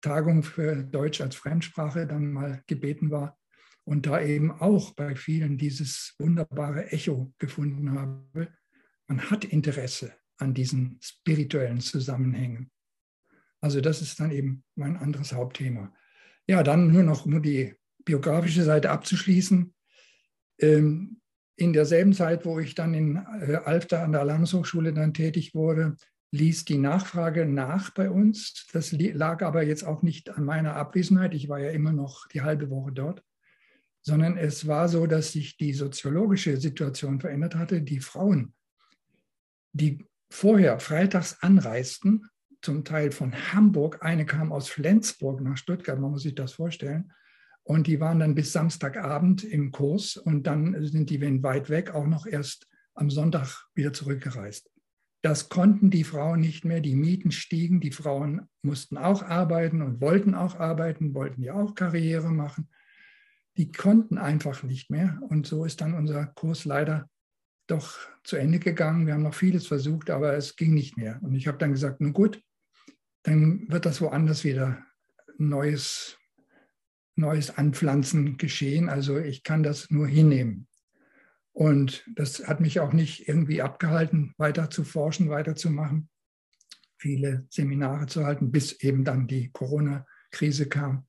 [0.00, 3.38] Tagung für Deutsch als Fremdsprache dann mal gebeten war
[3.84, 8.48] und da eben auch bei vielen dieses wunderbare Echo gefunden habe.
[9.06, 12.72] Man hat Interesse an diesen spirituellen Zusammenhängen.
[13.64, 15.90] Also das ist dann eben mein anderes Hauptthema.
[16.46, 17.74] Ja, dann nur noch nur die
[18.04, 19.72] biografische Seite abzuschließen.
[20.58, 21.22] Ähm,
[21.56, 25.96] in derselben Zeit, wo ich dann in äh, Alfter an der Landeshochschule dann tätig wurde,
[26.32, 28.66] ließ die Nachfrage nach bei uns.
[28.74, 31.32] Das lag aber jetzt auch nicht an meiner Abwesenheit.
[31.32, 33.24] Ich war ja immer noch die halbe Woche dort,
[34.02, 37.80] sondern es war so, dass sich die soziologische Situation verändert hatte.
[37.80, 38.52] Die Frauen,
[39.72, 42.28] die vorher freitags anreisten,
[42.64, 47.12] zum Teil von Hamburg, eine kam aus Flensburg nach Stuttgart, man muss sich das vorstellen,
[47.64, 51.94] und die waren dann bis Samstagabend im Kurs und dann sind die, wenn weit weg,
[51.94, 54.70] auch noch erst am Sonntag wieder zurückgereist.
[55.22, 56.80] Das konnten die Frauen nicht mehr.
[56.80, 57.80] Die Mieten stiegen.
[57.80, 62.68] Die Frauen mussten auch arbeiten und wollten auch arbeiten, wollten ja auch Karriere machen.
[63.56, 65.18] Die konnten einfach nicht mehr.
[65.30, 67.08] Und so ist dann unser Kurs leider
[67.66, 69.06] doch zu Ende gegangen.
[69.06, 71.18] Wir haben noch vieles versucht, aber es ging nicht mehr.
[71.22, 72.42] Und ich habe dann gesagt, nun gut,
[73.24, 74.84] dann wird das woanders wieder
[75.38, 76.18] neues,
[77.16, 78.88] neues Anpflanzen geschehen.
[78.88, 80.68] Also ich kann das nur hinnehmen.
[81.52, 86.08] Und das hat mich auch nicht irgendwie abgehalten, weiter zu forschen, weiterzumachen,
[86.98, 91.06] viele Seminare zu halten, bis eben dann die Corona-Krise kam.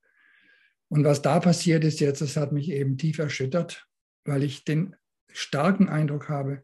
[0.88, 3.88] Und was da passiert ist jetzt, das hat mich eben tief erschüttert,
[4.24, 4.96] weil ich den
[5.32, 6.64] starken Eindruck habe,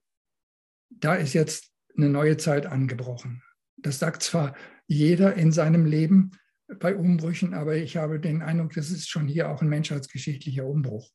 [0.89, 3.41] da ist jetzt eine neue Zeit angebrochen.
[3.77, 4.55] Das sagt zwar
[4.91, 6.31] jeder in seinem Leben
[6.79, 11.09] bei Umbrüchen, aber ich habe den Eindruck, das ist schon hier auch ein menschheitsgeschichtlicher Umbruch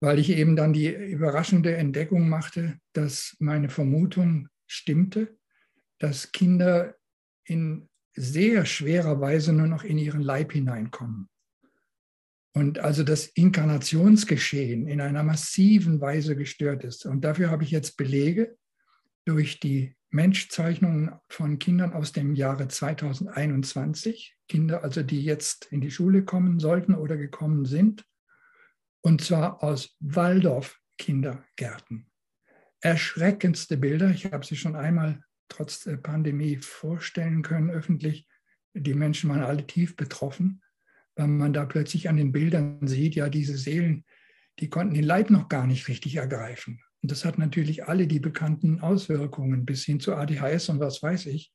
[0.00, 5.36] weil ich eben dann die überraschende Entdeckung machte, dass meine Vermutung stimmte,
[5.98, 6.94] dass Kinder
[7.44, 11.28] in sehr schwerer Weise nur noch in ihren Leib hineinkommen.
[12.54, 17.04] Und also das Inkarnationsgeschehen in einer massiven Weise gestört ist.
[17.04, 18.56] Und dafür habe ich jetzt Belege
[19.26, 25.90] durch die Menschzeichnungen von Kindern aus dem Jahre 2021, Kinder also, die jetzt in die
[25.90, 28.04] Schule kommen sollten oder gekommen sind,
[29.02, 32.10] und zwar aus Waldorf-Kindergärten.
[32.80, 38.28] Erschreckendste Bilder, ich habe sie schon einmal trotz der Pandemie vorstellen können, öffentlich.
[38.74, 40.62] Die Menschen waren alle tief betroffen,
[41.14, 44.04] weil man da plötzlich an den Bildern sieht, ja, diese Seelen,
[44.58, 46.82] die konnten den Leib noch gar nicht richtig ergreifen.
[47.06, 51.26] Und das hat natürlich alle die bekannten Auswirkungen bis hin zu ADHS und was weiß
[51.26, 51.52] ich.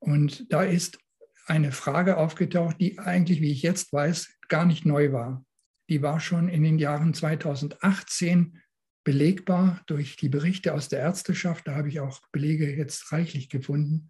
[0.00, 0.98] Und da ist
[1.46, 5.44] eine Frage aufgetaucht, die eigentlich, wie ich jetzt weiß, gar nicht neu war
[5.90, 8.62] die war schon in den Jahren 2018
[9.04, 11.66] belegbar durch die Berichte aus der Ärzteschaft.
[11.66, 14.08] Da habe ich auch Belege jetzt reichlich gefunden.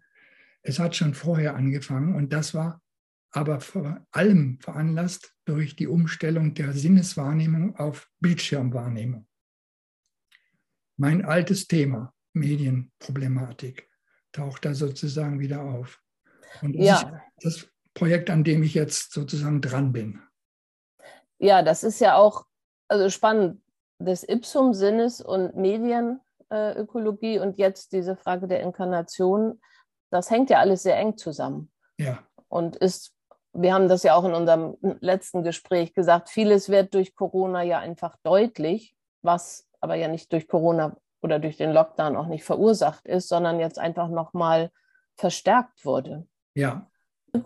[0.61, 2.81] Es hat schon vorher angefangen und das war
[3.31, 9.25] aber vor allem veranlasst durch die Umstellung der Sinneswahrnehmung auf Bildschirmwahrnehmung.
[10.97, 13.89] Mein altes Thema, Medienproblematik,
[14.31, 15.99] taucht da sozusagen wieder auf.
[16.61, 17.21] Und das ja.
[17.37, 20.21] ist das Projekt, an dem ich jetzt sozusagen dran bin
[21.41, 22.45] ja, das ist ja auch
[22.87, 23.61] also spannend,
[23.99, 29.61] des Ipsum-Sinnes und Medienökologie und jetzt diese Frage der Inkarnation,
[30.09, 31.71] das hängt ja alles sehr eng zusammen.
[31.99, 32.19] Ja.
[32.47, 33.13] Und ist,
[33.53, 37.79] wir haben das ja auch in unserem letzten Gespräch gesagt, vieles wird durch Corona ja
[37.79, 43.05] einfach deutlich, was aber ja nicht durch Corona oder durch den Lockdown auch nicht verursacht
[43.07, 44.71] ist, sondern jetzt einfach nochmal
[45.15, 46.27] verstärkt wurde.
[46.55, 46.87] Ja.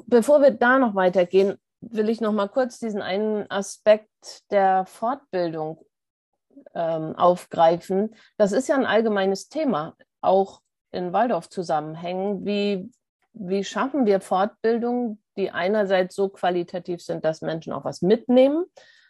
[0.05, 5.85] Bevor wir da noch weitergehen, will ich noch mal kurz diesen einen Aspekt der Fortbildung
[6.73, 8.15] ähm, aufgreifen.
[8.37, 12.45] Das ist ja ein allgemeines Thema, auch in Waldorf-Zusammenhängen.
[12.45, 12.91] Wie,
[13.33, 18.65] wie schaffen wir Fortbildung, die einerseits so qualitativ sind, dass Menschen auch was mitnehmen,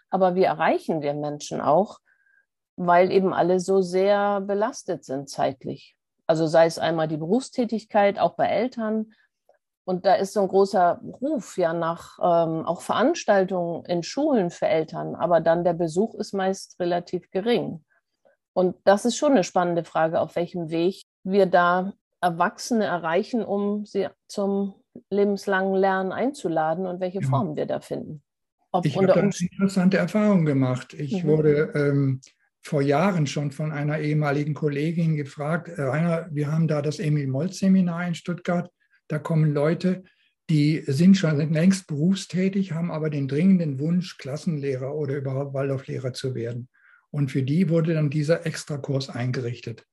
[0.09, 1.99] aber wie erreichen wir Menschen auch,
[2.77, 5.95] weil eben alle so sehr belastet sind zeitlich?
[6.27, 9.13] Also sei es einmal die Berufstätigkeit, auch bei Eltern.
[9.85, 14.67] Und da ist so ein großer Ruf ja nach ähm, auch Veranstaltungen in Schulen für
[14.67, 17.83] Eltern, aber dann der Besuch ist meist relativ gering.
[18.53, 23.85] Und das ist schon eine spannende Frage, auf welchem Weg wir da Erwachsene erreichen, um
[23.85, 24.73] sie zum
[25.09, 27.27] lebenslangen Lernen einzuladen und welche ja.
[27.27, 28.23] Formen wir da finden.
[28.71, 30.93] Ob ich habe da eine interessante Erfahrung gemacht.
[30.93, 31.27] Ich mhm.
[31.27, 32.21] wurde ähm,
[32.65, 37.27] vor Jahren schon von einer ehemaligen Kollegin gefragt, äh, Rainer, wir haben da das Emil
[37.27, 38.71] Molz Seminar in Stuttgart,
[39.07, 40.03] da kommen Leute,
[40.49, 46.33] die sind schon längst berufstätig, haben aber den dringenden Wunsch, Klassenlehrer oder überhaupt Waldorflehrer zu
[46.33, 46.67] werden.
[47.11, 49.85] Und für die wurde dann dieser Extrakurs eingerichtet.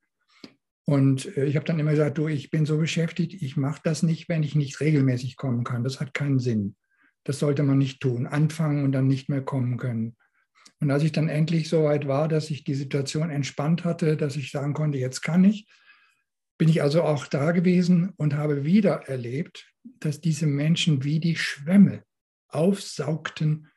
[0.85, 4.03] Und äh, ich habe dann immer gesagt, du, ich bin so beschäftigt, ich mache das
[4.03, 5.85] nicht, wenn ich nicht regelmäßig kommen kann.
[5.85, 6.77] Das hat keinen Sinn.
[7.25, 8.27] Das sollte man nicht tun.
[8.27, 10.17] Anfangen und dann nicht mehr kommen können.
[10.83, 14.35] Und als ich dann endlich so weit war, dass ich die Situation entspannt hatte, dass
[14.35, 15.69] ich sagen konnte, jetzt kann ich,
[16.59, 21.37] bin ich also auch da gewesen und habe wieder erlebt, dass diese Menschen wie die
[21.37, 22.03] Schwämme
[22.49, 23.69] aufsaugten,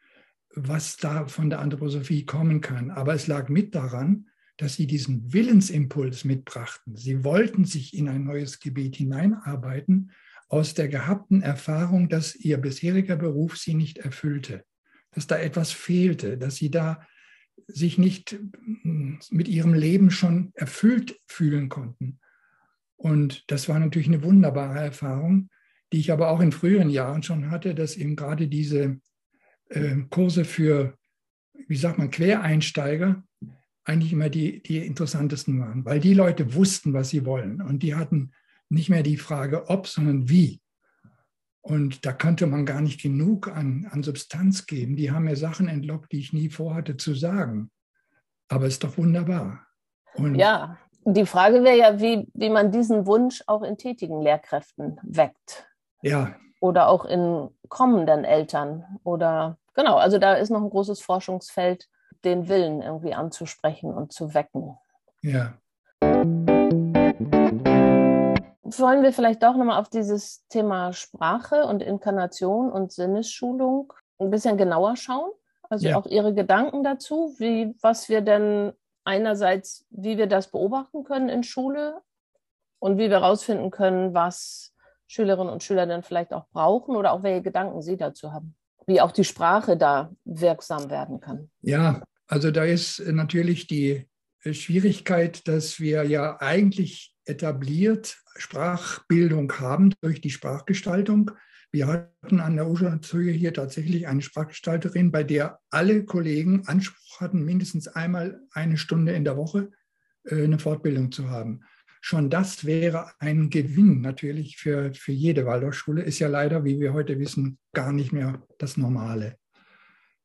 [0.55, 2.89] was da von der Anthroposophie kommen kann.
[2.89, 4.25] Aber es lag mit daran,
[4.57, 6.95] dass sie diesen Willensimpuls mitbrachten.
[6.95, 10.11] Sie wollten sich in ein neues Gebiet hineinarbeiten
[10.49, 14.65] aus der gehabten Erfahrung, dass ihr bisheriger Beruf sie nicht erfüllte,
[15.15, 17.05] dass da etwas fehlte, dass sie da
[17.67, 18.37] sich nicht
[18.83, 22.19] mm, mit ihrem Leben schon erfüllt fühlen konnten.
[22.97, 25.49] Und das war natürlich eine wunderbare Erfahrung,
[25.91, 28.99] die ich aber auch in früheren Jahren schon hatte, dass eben gerade diese
[29.69, 30.97] äh, Kurse für,
[31.67, 33.23] wie sagt man, Quereinsteiger
[33.85, 37.61] eigentlich immer die, die interessantesten waren, weil die Leute wussten, was sie wollen.
[37.61, 38.31] Und die hatten
[38.69, 40.59] nicht mehr die Frage ob, sondern wie.
[41.65, 44.95] Und da konnte man gar nicht genug an, an Substanz geben.
[44.95, 47.71] Die haben mir Sachen entlockt, die ich nie vorhatte zu sagen.
[48.47, 49.65] Aber es ist doch wunderbar.
[50.13, 54.99] Und ja, die Frage wäre ja, wie, wie man diesen Wunsch auch in tätigen Lehrkräften
[55.01, 55.67] weckt.
[56.03, 56.35] Ja.
[56.59, 58.99] Oder auch in kommenden Eltern.
[59.03, 61.89] Oder genau, also da ist noch ein großes Forschungsfeld,
[62.23, 64.77] den Willen irgendwie anzusprechen und zu wecken.
[65.23, 65.57] Ja
[68.65, 74.57] wollen wir vielleicht doch nochmal auf dieses Thema Sprache und Inkarnation und Sinnesschulung ein bisschen
[74.57, 75.31] genauer schauen?
[75.69, 75.97] Also ja.
[75.97, 78.73] auch Ihre Gedanken dazu, wie, was wir denn
[79.03, 82.01] einerseits, wie wir das beobachten können in Schule
[82.79, 84.73] und wie wir herausfinden können, was
[85.07, 88.55] Schülerinnen und Schüler denn vielleicht auch brauchen oder auch welche Gedanken Sie dazu haben,
[88.87, 91.51] wie auch die Sprache da wirksam werden kann.
[91.61, 94.07] Ja, also da ist natürlich die
[94.39, 101.31] Schwierigkeit, dass wir ja eigentlich etabliert Sprachbildung haben durch die Sprachgestaltung.
[101.71, 107.43] Wir hatten an der Hochschule hier tatsächlich eine Sprachgestalterin, bei der alle Kollegen Anspruch hatten,
[107.43, 109.71] mindestens einmal eine Stunde in der Woche
[110.23, 111.61] äh, eine Fortbildung zu haben.
[112.01, 116.93] Schon das wäre ein Gewinn natürlich für, für jede Waldorfschule, ist ja leider, wie wir
[116.93, 119.37] heute wissen, gar nicht mehr das Normale.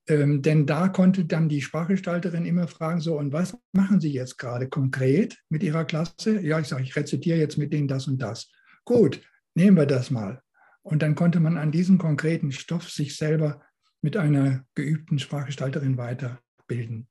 [0.08, 4.38] Ähm, denn da konnte dann die Sprachgestalterin immer fragen, so, und was machen Sie jetzt
[4.38, 6.40] gerade konkret mit Ihrer Klasse?
[6.40, 8.50] Ja, ich sage, ich rezitiere jetzt mit denen das und das.
[8.84, 9.20] Gut,
[9.54, 10.40] nehmen wir das mal.
[10.82, 13.62] Und dann konnte man an diesem konkreten Stoff sich selber
[14.02, 17.06] mit einer geübten Sprachgestalterin weiterbilden.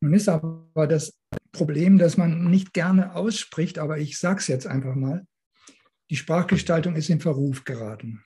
[0.00, 1.18] Nun ist aber das
[1.52, 5.26] Problem, dass man nicht gerne ausspricht, aber ich sage es jetzt einfach mal,
[6.10, 8.24] die Sprachgestaltung ist in Verruf geraten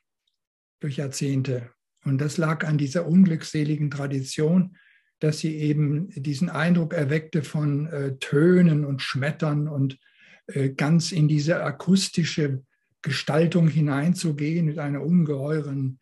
[0.80, 1.70] durch Jahrzehnte.
[2.06, 4.76] Und das lag an dieser unglückseligen Tradition,
[5.18, 9.98] dass sie eben diesen Eindruck erweckte von äh, Tönen und Schmettern und
[10.46, 12.62] äh, ganz in diese akustische
[13.02, 15.98] Gestaltung hineinzugehen mit einer ungeheuren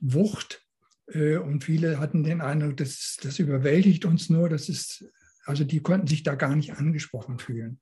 [0.00, 0.64] Wucht.
[1.08, 4.48] Äh, und viele hatten den Eindruck, das, das überwältigt uns nur.
[4.48, 5.04] Das ist,
[5.46, 7.80] also die konnten sich da gar nicht angesprochen fühlen.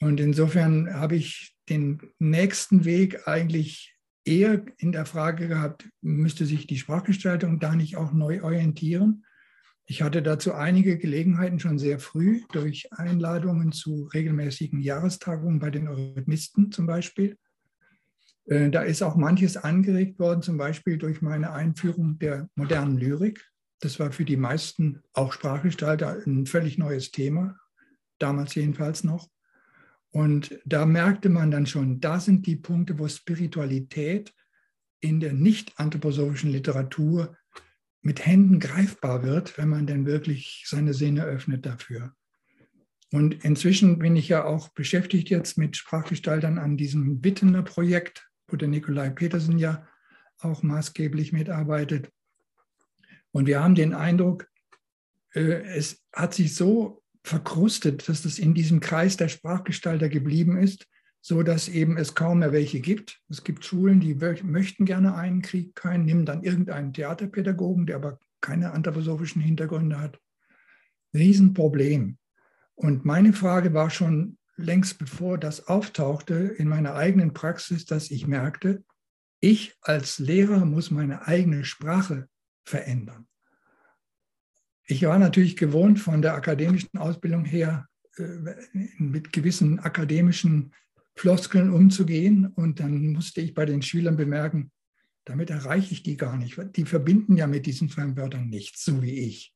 [0.00, 3.91] Und insofern habe ich den nächsten Weg eigentlich
[4.24, 9.24] eher in der Frage gehabt, müsste sich die Sprachgestaltung da nicht auch neu orientieren?
[9.84, 15.88] Ich hatte dazu einige Gelegenheiten schon sehr früh durch Einladungen zu regelmäßigen Jahrestagungen bei den
[15.88, 17.36] Eurythmisten zum Beispiel.
[18.46, 23.44] Äh, da ist auch manches angeregt worden, zum Beispiel durch meine Einführung der modernen Lyrik.
[23.80, 27.58] Das war für die meisten, auch Sprachgestalter, ein völlig neues Thema,
[28.18, 29.28] damals jedenfalls noch.
[30.12, 34.32] Und da merkte man dann schon, da sind die Punkte, wo Spiritualität
[35.00, 37.36] in der nicht anthroposophischen Literatur
[38.02, 42.14] mit Händen greifbar wird, wenn man denn wirklich seine Sinne öffnet dafür.
[43.10, 48.56] Und inzwischen bin ich ja auch beschäftigt jetzt mit Sprachgestaltern an diesem Wittener Projekt, wo
[48.56, 49.86] der Nikolai Petersen ja
[50.38, 52.10] auch maßgeblich mitarbeitet.
[53.30, 54.48] Und wir haben den Eindruck,
[55.34, 60.86] äh, es hat sich so verkrustet, dass das in diesem Kreis der Sprachgestalter geblieben ist,
[61.20, 63.20] so dass eben es kaum mehr welche gibt.
[63.28, 68.18] Es gibt Schulen, die möchten gerne einen Krieg, keinen, nehmen dann irgendeinen Theaterpädagogen, der aber
[68.40, 70.18] keine anthroposophischen Hintergründe hat.
[71.14, 72.18] Riesenproblem.
[72.74, 78.26] Und meine Frage war schon längst bevor das auftauchte in meiner eigenen Praxis, dass ich
[78.26, 78.84] merkte,
[79.40, 82.28] ich als Lehrer muss meine eigene Sprache
[82.64, 83.26] verändern.
[84.86, 88.54] Ich war natürlich gewohnt, von der akademischen Ausbildung her äh,
[88.98, 90.72] mit gewissen akademischen
[91.14, 92.46] Floskeln umzugehen.
[92.46, 94.70] Und dann musste ich bei den Schülern bemerken,
[95.24, 96.58] damit erreiche ich die gar nicht.
[96.76, 99.54] Die verbinden ja mit diesen Fremdwörtern nichts, so wie ich.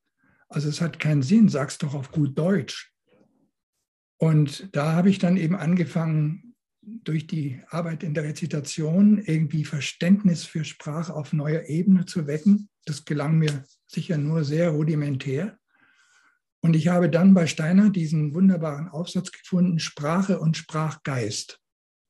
[0.49, 2.93] Also es hat keinen Sinn, sag's doch auf gut Deutsch.
[4.17, 6.55] Und da habe ich dann eben angefangen,
[6.87, 12.69] durch die Arbeit in der Rezitation irgendwie Verständnis für Sprache auf neuer Ebene zu wecken.
[12.85, 15.57] Das gelang mir sicher nur sehr rudimentär.
[16.61, 21.59] Und ich habe dann bei Steiner diesen wunderbaren Aufsatz gefunden, Sprache und Sprachgeist.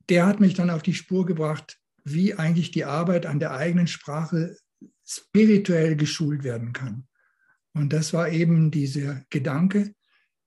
[0.09, 3.87] Der hat mich dann auf die Spur gebracht, wie eigentlich die Arbeit an der eigenen
[3.87, 4.55] Sprache
[5.03, 7.07] spirituell geschult werden kann.
[7.73, 9.93] Und das war eben dieser Gedanke,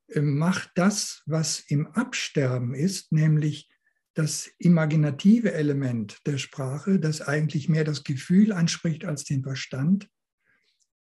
[0.09, 3.70] äh, macht das, was im Absterben ist, nämlich
[4.21, 10.11] das imaginative Element der Sprache, das eigentlich mehr das Gefühl anspricht als den Verstand,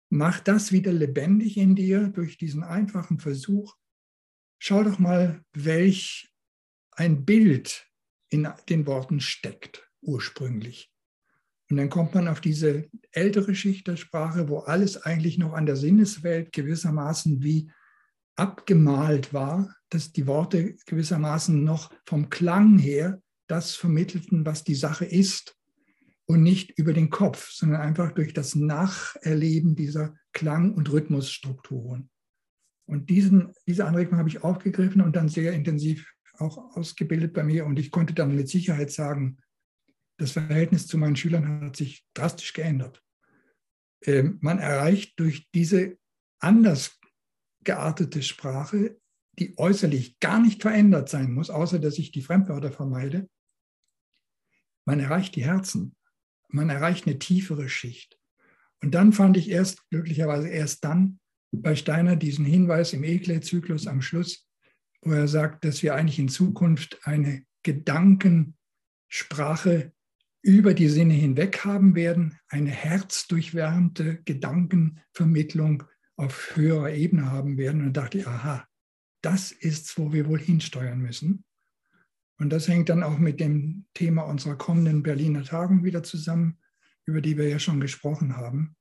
[0.09, 3.75] mach das wieder lebendig in dir durch diesen einfachen Versuch.
[4.61, 6.33] Schau doch mal, welch
[6.93, 7.89] ein Bild
[8.29, 10.93] in den Worten steckt ursprünglich.
[11.71, 15.67] Und dann kommt man auf diese ältere Schicht der Sprache, wo alles eigentlich noch an
[15.67, 17.69] der Sinneswelt gewissermaßen wie
[18.39, 25.05] abgemalt war, dass die Worte gewissermaßen noch vom Klang her das vermittelten, was die Sache
[25.05, 25.57] ist
[26.27, 32.11] und nicht über den Kopf, sondern einfach durch das Nacherleben dieser Klang- und Rhythmusstrukturen.
[32.87, 37.67] Und diesen, diese Anregung habe ich aufgegriffen und dann sehr intensiv auch ausgebildet bei mir.
[37.67, 39.39] Und ich konnte dann mit Sicherheit sagen,
[40.19, 43.03] das Verhältnis zu meinen Schülern hat sich drastisch geändert.
[44.05, 45.97] Ähm, man erreicht durch diese
[46.41, 46.98] anders
[47.69, 48.99] geartete Sprache,
[49.39, 53.29] die äußerlich gar nicht verändert sein muss, außer dass ich die Fremdwörter vermeide,
[54.85, 55.95] man erreicht die Herzen
[56.49, 58.19] man erreicht eine tiefere Schicht.
[58.83, 64.03] Und dann fand ich erst, glücklicherweise erst dann, bei Steiner diesen Hinweis im Ekle-Zyklus am
[64.03, 64.47] Schluss,
[65.03, 69.93] wo er sagt, dass wir eigentlich in Zukunft eine Gedankensprache
[70.43, 75.85] über die Sinne hinweg haben werden, eine herzdurchwärmte Gedankenvermittlung
[76.19, 77.87] auf höherer Ebene haben werden.
[77.87, 78.67] Und dachte ich, aha,
[79.23, 81.45] das ist wo wir wohl hinsteuern müssen.
[82.39, 86.59] Und das hängt dann auch mit dem Thema unserer kommenden Berliner Tagung wieder zusammen,
[87.05, 88.77] über die wir ja schon gesprochen haben.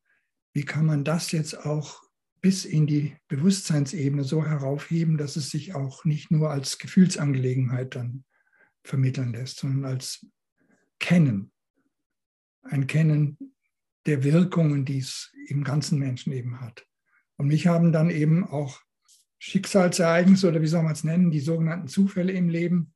[0.54, 2.02] Wie kann man das jetzt auch
[2.42, 8.26] bis in die Bewusstseinsebene so heraufheben, dass es sich auch nicht nur als Gefühlsangelegenheit dann
[8.84, 10.26] vermitteln lässt, sondern als
[11.00, 11.52] Kennen.
[12.62, 13.38] Ein Kennen
[14.06, 16.88] der Wirkungen, die es im ganzen Menschen eben hat.
[17.38, 18.82] Und mich haben dann eben auch
[19.40, 22.94] Schicksalsereignisse oder wie soll man es nennen, die sogenannten Zufälle im Leben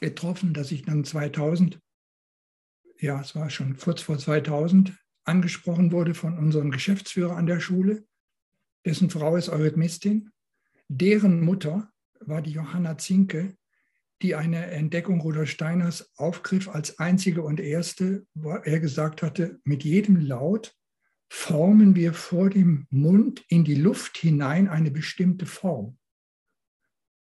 [0.00, 1.80] getroffen, dass ich dann 2000,
[2.98, 4.92] ja, es war schon kurz vor 2000,
[5.24, 8.04] angesprochen wurde von unserem Geschäftsführer an der Schule.
[8.84, 10.30] Dessen Frau ist Eurythmistin.
[10.88, 13.56] Deren Mutter war die Johanna Zinke,
[14.22, 19.84] die eine Entdeckung Rudolf Steiners aufgriff als einzige und erste, wo er gesagt hatte, mit
[19.84, 20.74] jedem Laut
[21.28, 25.98] formen wir vor dem Mund in die Luft hinein eine bestimmte Form.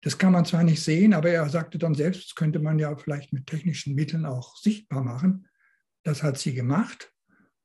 [0.02, 2.94] Das kann man zwar nicht sehen, aber er sagte dann selbst, das könnte man ja
[2.96, 5.48] vielleicht mit technischen Mitteln auch sichtbar machen.
[6.02, 7.10] Das hat sie gemacht.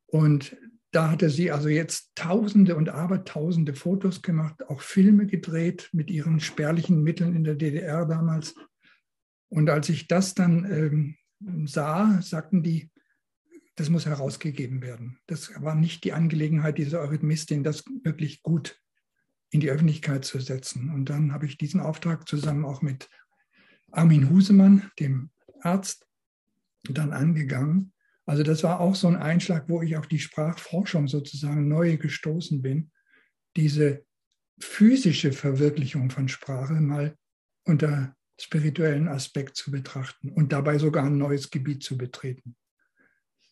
[0.06, 0.56] Und
[0.92, 6.40] da hatte sie also jetzt Tausende und Abertausende Fotos gemacht, auch Filme gedreht mit ihren
[6.40, 8.56] spärlichen Mitteln in der DDR damals.
[9.50, 12.90] Und als ich das dann ähm, sah, sagten die,
[13.80, 15.20] das muss herausgegeben werden.
[15.26, 18.78] Das war nicht die Angelegenheit dieser Eurythmistin, das wirklich gut
[19.52, 20.90] in die Öffentlichkeit zu setzen.
[20.92, 23.10] Und dann habe ich diesen Auftrag zusammen auch mit
[23.92, 25.30] Armin Husemann, dem
[25.62, 26.06] Arzt,
[26.84, 27.94] dann angegangen.
[28.26, 32.62] Also das war auch so ein Einschlag, wo ich auf die Sprachforschung sozusagen neu gestoßen
[32.62, 32.92] bin,
[33.56, 34.06] diese
[34.60, 37.16] physische Verwirklichung von Sprache mal
[37.64, 42.58] unter spirituellen Aspekt zu betrachten und dabei sogar ein neues Gebiet zu betreten.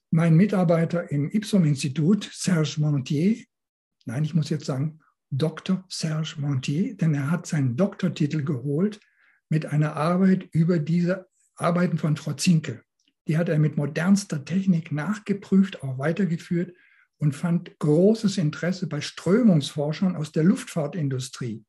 [0.10, 3.44] Mein Mitarbeiter im Ipsom-Institut, Serge Montier,
[4.06, 5.00] nein, ich muss jetzt sagen,
[5.30, 5.84] Dr.
[5.90, 9.02] Serge Montier, denn er hat seinen Doktortitel geholt
[9.50, 12.84] mit einer Arbeit über diese Arbeiten von Frau Zinke.
[13.28, 16.74] Die hat er mit modernster Technik nachgeprüft, auch weitergeführt
[17.18, 21.66] und fand großes Interesse bei Strömungsforschern aus der Luftfahrtindustrie,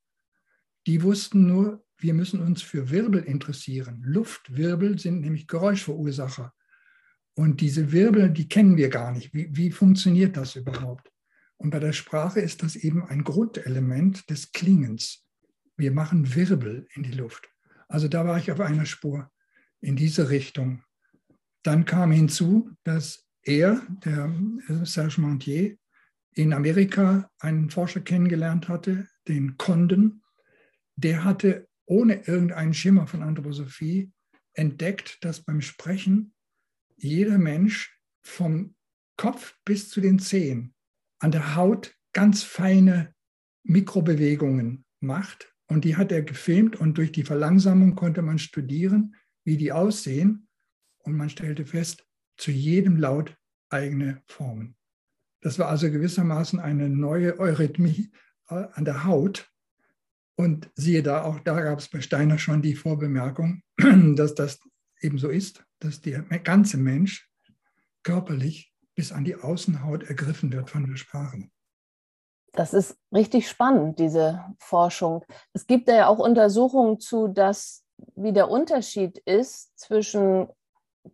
[0.87, 4.01] Die wussten nur, wir müssen uns für Wirbel interessieren.
[4.05, 6.55] Luftwirbel sind nämlich Geräuschverursacher.
[7.39, 9.33] Und diese Wirbel, die kennen wir gar nicht.
[9.33, 11.09] Wie, wie funktioniert das überhaupt?
[11.57, 15.25] Und bei der Sprache ist das eben ein Grundelement des Klingens.
[15.77, 17.49] Wir machen Wirbel in die Luft.
[17.87, 19.31] Also da war ich auf einer Spur
[19.81, 20.83] in diese Richtung.
[21.63, 24.35] Dann kam hinzu, dass er, der
[24.83, 25.77] Serge Montier,
[26.35, 30.23] in Amerika einen Forscher kennengelernt hatte, den Condon.
[30.97, 34.11] Der hatte ohne irgendeinen Schimmer von Anthroposophie
[34.55, 36.35] entdeckt, dass beim Sprechen
[36.99, 38.75] jeder Mensch vom
[39.17, 40.75] Kopf bis zu den Zehen
[41.19, 43.15] an der Haut ganz feine
[43.65, 45.55] Mikrobewegungen macht.
[45.67, 50.49] Und die hat er gefilmt und durch die Verlangsamung konnte man studieren, wie die aussehen.
[50.99, 53.37] Und man stellte fest, zu jedem Laut
[53.69, 54.77] eigene Formen.
[55.41, 58.11] Das war also gewissermaßen eine neue Eurythmie
[58.49, 59.51] äh, an der Haut.
[60.37, 64.61] Und siehe da, auch da gab es bei Steiner schon die Vorbemerkung, dass das
[65.01, 67.31] eben so ist, dass der ganze Mensch
[68.03, 71.49] körperlich bis an die Außenhaut ergriffen wird von der Sprache.
[72.53, 75.25] Das ist richtig spannend, diese Forschung.
[75.53, 77.85] Es gibt ja auch Untersuchungen zu, dass
[78.17, 80.49] wie der Unterschied ist zwischen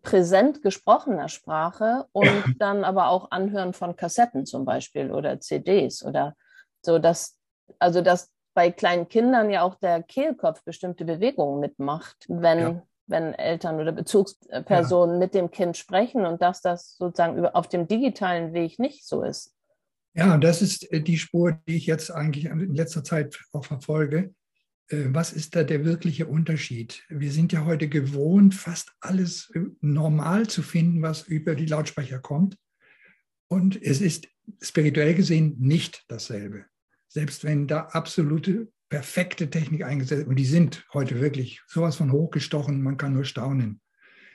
[0.02, 2.26] präsent gesprochener Sprache und
[2.58, 6.34] dann aber auch Anhören von Kassetten zum Beispiel oder CDs oder
[6.82, 7.38] so, dass,
[7.78, 12.82] also dass bei kleinen Kindern ja auch der Kehlkopf bestimmte Bewegungen mitmacht, wenn, ja.
[13.06, 15.18] Wenn Eltern oder Bezugspersonen ja.
[15.18, 19.54] mit dem Kind sprechen und dass das sozusagen auf dem digitalen Weg nicht so ist.
[20.14, 24.34] Ja, das ist äh, die Spur, die ich jetzt eigentlich in letzter Zeit auch verfolge.
[24.88, 27.02] Äh, was ist da der wirkliche Unterschied?
[27.08, 32.20] Wir sind ja heute gewohnt, fast alles äh, normal zu finden, was über die Lautsprecher
[32.20, 32.56] kommt.
[33.48, 34.28] Und es ist
[34.60, 36.64] spirituell gesehen nicht dasselbe.
[37.08, 42.80] Selbst wenn da absolute, perfekte Technik eingesetzt und die sind heute wirklich sowas von hochgestochen,
[42.80, 43.80] man kann nur staunen.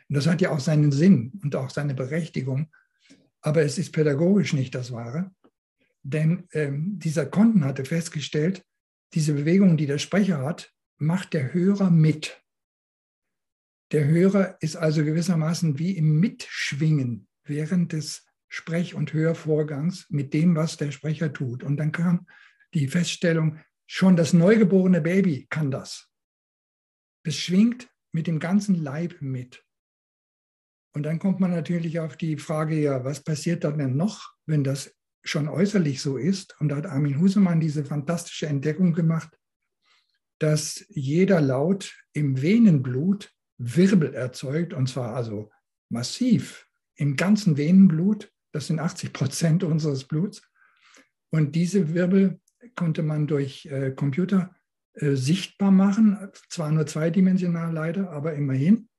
[0.10, 2.70] Und das hat ja auch seinen Sinn und auch seine Berechtigung.
[3.40, 5.32] Aber es ist pädagogisch nicht das Wahre.
[6.04, 8.66] Denn ähm, dieser Konten hatte festgestellt,
[9.14, 12.44] diese Bewegung, die der Sprecher hat, macht der Hörer mit.
[13.94, 20.58] Der Hörer ist also gewissermaßen wie im Mitschwingen während des Sprech- und Hörvorgangs mit dem,
[20.58, 21.64] was der Sprecher tut.
[21.64, 22.28] Und dann kam
[22.74, 23.60] die Feststellung,
[23.92, 26.12] schon das neugeborene Baby kann das.
[27.24, 29.66] Es schwingt mit dem ganzen Leib mit.
[30.94, 34.64] Und dann kommt man natürlich auf die Frage, ja, was passiert dann denn noch, wenn
[34.64, 39.36] das schon äußerlich so ist, und da hat Armin Husemann diese fantastische Entdeckung gemacht,
[40.38, 45.52] dass jeder Laut im Venenblut Wirbel erzeugt, und zwar also
[45.90, 48.32] massiv im ganzen Venenblut.
[48.52, 50.44] Das sind 80 Prozent unseres Bluts.
[51.32, 52.40] Und diese Wirbel
[52.76, 54.56] konnte man durch äh, Computer
[54.94, 58.90] äh, sichtbar machen, zwar nur zweidimensional leider, aber immerhin.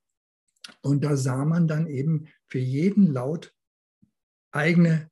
[0.83, 3.55] Und da sah man dann eben für jeden Laut
[4.53, 5.11] eigene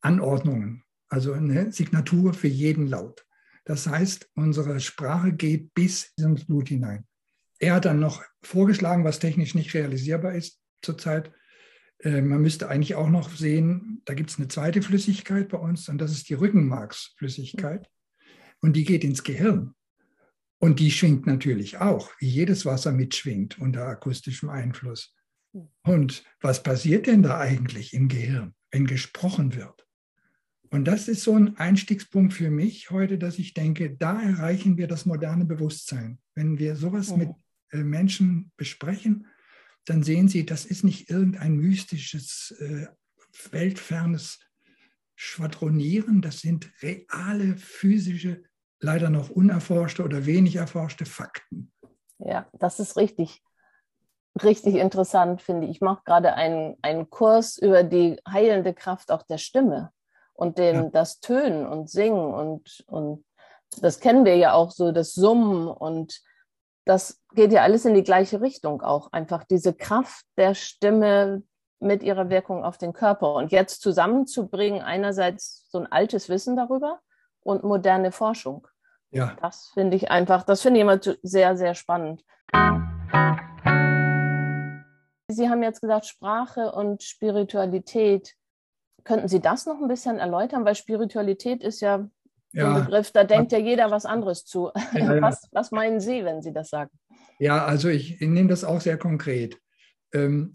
[0.00, 3.26] Anordnungen, also eine Signatur für jeden Laut.
[3.64, 7.06] Das heißt, unsere Sprache geht bis ins Blut hinein.
[7.58, 11.30] Er hat dann noch vorgeschlagen, was technisch nicht realisierbar ist zurzeit.
[12.02, 15.88] Äh, man müsste eigentlich auch noch sehen, da gibt es eine zweite Flüssigkeit bei uns
[15.88, 17.88] und das ist die Rückenmarksflüssigkeit.
[18.60, 19.74] Und die geht ins Gehirn.
[20.58, 25.14] Und die schwingt natürlich auch, wie jedes Wasser mitschwingt unter akustischem Einfluss.
[25.82, 29.86] Und was passiert denn da eigentlich im Gehirn, wenn gesprochen wird?
[30.70, 34.86] Und das ist so ein Einstiegspunkt für mich heute, dass ich denke, da erreichen wir
[34.86, 36.20] das moderne Bewusstsein.
[36.34, 37.30] Wenn wir sowas mit
[37.70, 39.26] äh, Menschen besprechen,
[39.86, 42.86] dann sehen sie, das ist nicht irgendein mystisches, äh,
[43.50, 44.38] weltfernes
[45.14, 48.42] Schwadronieren, das sind reale, physische,
[48.80, 51.72] leider noch unerforschte oder wenig erforschte Fakten.
[52.18, 53.42] Ja, das ist richtig,
[54.42, 55.72] richtig interessant, finde ich.
[55.76, 59.92] Ich mache gerade einen, einen Kurs über die heilende Kraft auch der Stimme
[60.32, 60.90] und den, ja.
[60.90, 63.24] das Tönen und Singen und, und
[63.80, 66.22] das kennen wir ja auch so, das Summen und
[66.90, 69.12] das geht ja alles in die gleiche Richtung auch.
[69.12, 71.44] Einfach diese Kraft der Stimme
[71.78, 76.98] mit ihrer Wirkung auf den Körper und jetzt zusammenzubringen, einerseits so ein altes Wissen darüber
[77.42, 78.66] und moderne Forschung.
[79.12, 79.36] Ja.
[79.40, 82.24] Das finde ich einfach, das finde ich immer sehr, sehr spannend.
[85.28, 88.34] Sie haben jetzt gesagt, Sprache und Spiritualität
[89.04, 90.64] Könnten Sie das noch ein bisschen erläutern?
[90.64, 92.06] Weil Spiritualität ist ja,
[92.52, 92.74] ja.
[92.74, 94.70] ein Begriff, da denkt ja jeder was anderes zu.
[94.92, 96.90] Ja, was, was, meinen Sie, wenn Sie das sagen?
[97.38, 99.58] Ja, also ich, ich nehme das auch sehr konkret.
[100.12, 100.52] Ähm,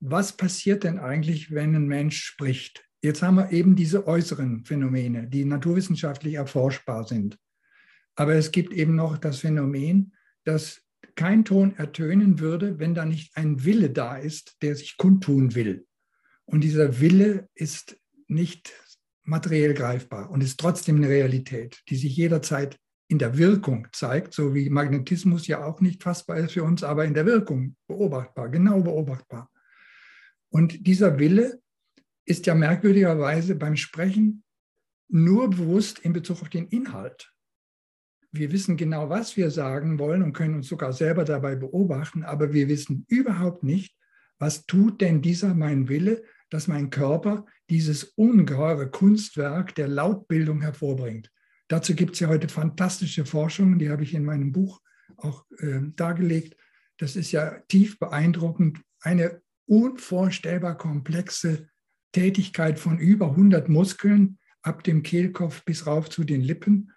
[0.00, 2.84] was passiert denn eigentlich, wenn ein Mensch spricht?
[3.02, 7.38] Jetzt haben wir eben diese äußeren Phänomene, die naturwissenschaftlich erforschbar sind.
[8.14, 10.82] Aber es gibt eben noch das Phänomen, dass
[11.16, 15.86] kein Ton ertönen würde, wenn da nicht ein Wille da ist, der sich kundtun will.
[16.44, 17.96] Und dieser Wille ist
[18.26, 18.72] nicht
[19.24, 24.54] materiell greifbar und ist trotzdem eine Realität, die sich jederzeit in der Wirkung zeigt, so
[24.54, 28.80] wie Magnetismus ja auch nicht fassbar ist für uns, aber in der Wirkung beobachtbar, genau
[28.82, 29.50] beobachtbar.
[30.48, 31.60] Und dieser Wille
[32.24, 34.44] ist ja merkwürdigerweise beim Sprechen
[35.08, 37.32] nur bewusst in Bezug auf den Inhalt.
[38.30, 42.52] Wir wissen genau, was wir sagen wollen und können uns sogar selber dabei beobachten, aber
[42.52, 43.96] wir wissen überhaupt nicht,
[44.38, 51.30] was tut denn dieser mein Wille, dass mein Körper dieses ungeheure Kunstwerk der Lautbildung hervorbringt.
[51.68, 54.80] Dazu gibt es ja heute fantastische Forschungen, die habe ich in meinem Buch
[55.16, 56.56] auch äh, dargelegt.
[56.98, 58.80] Das ist ja tief beeindruckend.
[59.00, 61.68] Eine unvorstellbar komplexe
[62.12, 66.92] Tätigkeit von über 100 Muskeln ab dem Kehlkopf bis rauf zu den Lippen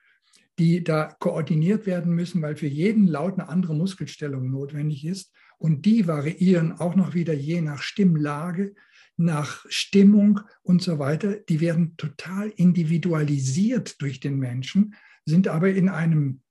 [0.59, 5.33] die da koordiniert werden müssen, weil für jeden Laut eine andere Muskelstellung notwendig ist.
[5.57, 8.75] Und die variieren auch noch wieder je nach Stimmlage,
[9.17, 11.35] nach Stimmung und so weiter.
[11.35, 14.95] Die werden total individualisiert durch den Menschen,
[15.25, 16.41] sind aber in einem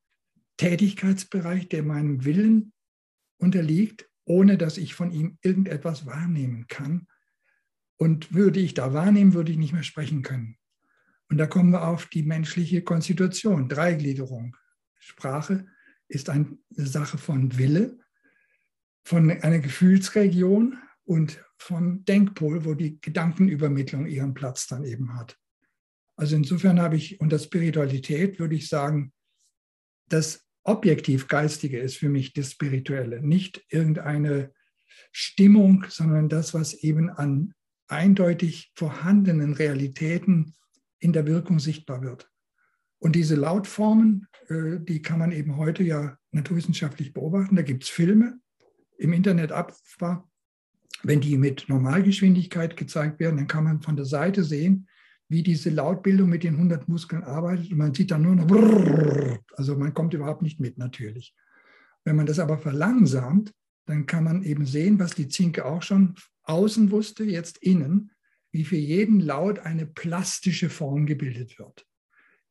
[0.57, 2.73] Tätigkeitsbereich, der meinem Willen
[3.39, 7.07] unterliegt, ohne dass ich von ihm irgendetwas wahrnehmen kann.
[7.97, 10.57] Und würde ich da wahrnehmen, würde ich nicht mehr sprechen können.
[11.29, 14.57] Und da kommen wir auf die menschliche Konstitution, Dreigliederung.
[14.99, 15.67] Sprache
[16.09, 17.99] ist eine Sache von Wille,
[19.05, 25.39] von einer Gefühlsregion und vom Denkpol, wo die Gedankenübermittlung ihren Platz dann eben hat.
[26.17, 29.13] Also insofern habe ich unter Spiritualität, würde ich sagen,
[30.09, 34.53] das objektiv Geistige ist für mich das Spirituelle, nicht irgendeine
[35.11, 37.55] Stimmung, sondern das, was eben an
[37.89, 40.55] eindeutig vorhandenen Realitäten
[40.99, 42.31] in der Wirkung sichtbar wird.
[42.99, 47.57] Und diese Lautformen, äh, die kann man eben heute ja naturwissenschaftlich beobachten.
[47.57, 48.39] Da gibt es Filme
[48.99, 50.31] im Internet abrufbar.
[51.03, 54.89] Wenn die mit Normalgeschwindigkeit gezeigt werden, dann kann man von der Seite sehen,
[55.29, 57.73] wie diese Lautbildung mit den 100 Muskeln arbeitet.
[57.73, 61.35] Und man sieht dann nur noch, also man kommt überhaupt nicht mit natürlich.
[62.05, 63.53] Wenn man das aber verlangsamt,
[63.87, 68.11] dann kann man eben sehen, was die Zinke auch schon außen wusste, jetzt innen,
[68.53, 71.87] wie für jeden Laut eine plastische Form gebildet wird.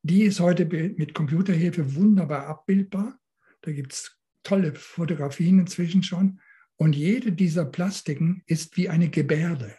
[0.04, 3.20] Die ist heute mit Computerhilfe wunderbar abbildbar.
[3.62, 6.40] Da gibt es tolle Fotografien inzwischen schon.
[6.82, 9.78] Und jede dieser Plastiken ist wie eine Gebärde.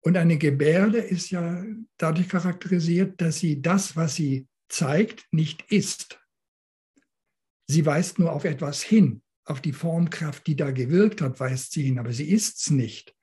[0.00, 1.62] Und eine Gebärde ist ja
[1.98, 6.18] dadurch charakterisiert, dass sie das, was sie zeigt, nicht ist.
[7.66, 11.82] Sie weist nur auf etwas hin, auf die Formkraft, die da gewirkt hat, weist sie
[11.82, 13.14] hin, aber sie ist es nicht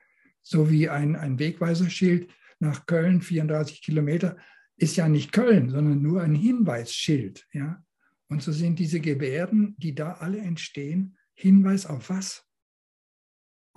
[0.44, 4.38] so wie ein, ein Wegweiserschild nach Köln, 34 Kilometer,
[4.78, 7.48] ist ja nicht Köln, sondern nur ein Hinweisschild.
[7.52, 7.84] Ja?
[8.28, 12.46] Und so sind diese Gebärden, die da alle entstehen, Hinweis auf was?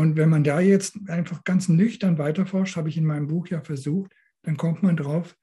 [0.03, 3.61] Und wenn man da jetzt einfach ganz nüchtern weiterforscht, habe ich in meinem Buch ja
[3.61, 5.38] versucht, dann kommt man drauf,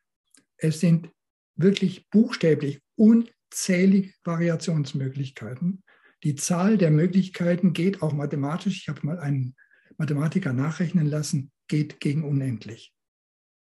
[0.57, 1.09] es sind
[1.55, 5.81] wirklich buchstäblich unzählige Variationsmöglichkeiten.
[6.25, 8.81] Die Zahl der Möglichkeiten geht auch mathematisch.
[8.81, 9.55] Ich habe mal einen
[9.97, 12.93] Mathematiker nachrechnen lassen, geht gegen unendlich.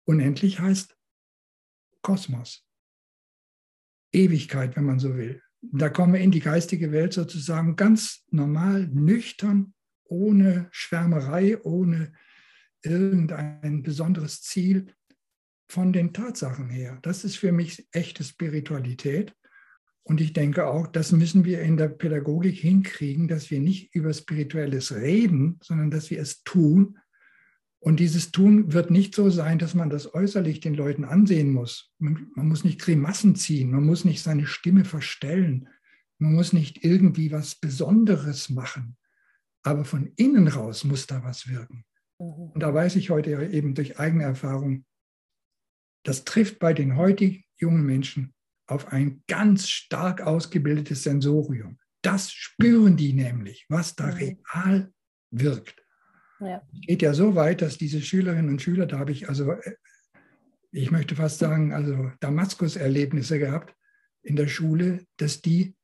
[0.04, 0.96] Unendlich heißt
[2.02, 2.66] Kosmos.
[4.12, 5.40] Ewigkeit, wenn man so will.
[5.60, 9.74] Da kommen wir in die geistige Welt sozusagen ganz normal, nüchtern,
[10.08, 12.12] ohne Schwärmerei, ohne
[12.82, 14.92] irgendein besonderes Ziel
[15.68, 16.98] von den Tatsachen her.
[17.02, 19.34] Das ist für mich echte Spiritualität.
[20.02, 24.12] Und ich denke auch, das müssen wir in der Pädagogik hinkriegen, dass wir nicht über
[24.14, 26.98] Spirituelles reden, sondern dass wir es tun.
[27.80, 31.92] Und dieses Tun wird nicht so sein, dass man das äußerlich den Leuten ansehen muss.
[31.98, 35.68] Man, muss nicht Grimassen ziehen, man muss nicht seine Stimme verstellen,
[36.18, 38.96] man muss nicht irgendwie was Besonderes machen.
[39.68, 41.84] Aber von innen raus muss da was wirken.
[42.18, 42.52] Mhm.
[42.52, 44.86] Und da weiß ich heute eben durch eigene Erfahrung,
[46.04, 48.32] das trifft bei den heutigen jungen Menschen
[48.66, 51.78] auf ein ganz stark ausgebildetes Sensorium.
[52.00, 54.90] Das spüren die nämlich, was da real
[55.30, 55.84] wirkt.
[56.40, 56.62] Ja.
[56.72, 59.74] Geht ja so weit, dass diese Schülerinnen und Schüler, da habe ich also, äh,
[60.70, 63.74] ich möchte fast sagen, also Damaskus-Erlebnisse gehabt
[64.22, 65.76] in der Schule, dass die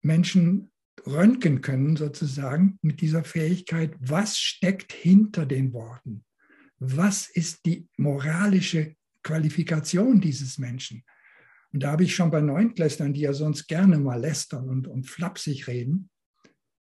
[0.00, 0.70] Menschen
[1.06, 6.24] röntgen können sozusagen mit dieser Fähigkeit, was steckt hinter den Worten?
[6.78, 11.02] Was ist die moralische Qualifikation dieses Menschen?
[11.72, 15.06] Und da habe ich schon bei Neunklässlern, die ja sonst gerne mal lästern und, und
[15.06, 16.08] flapsig reden,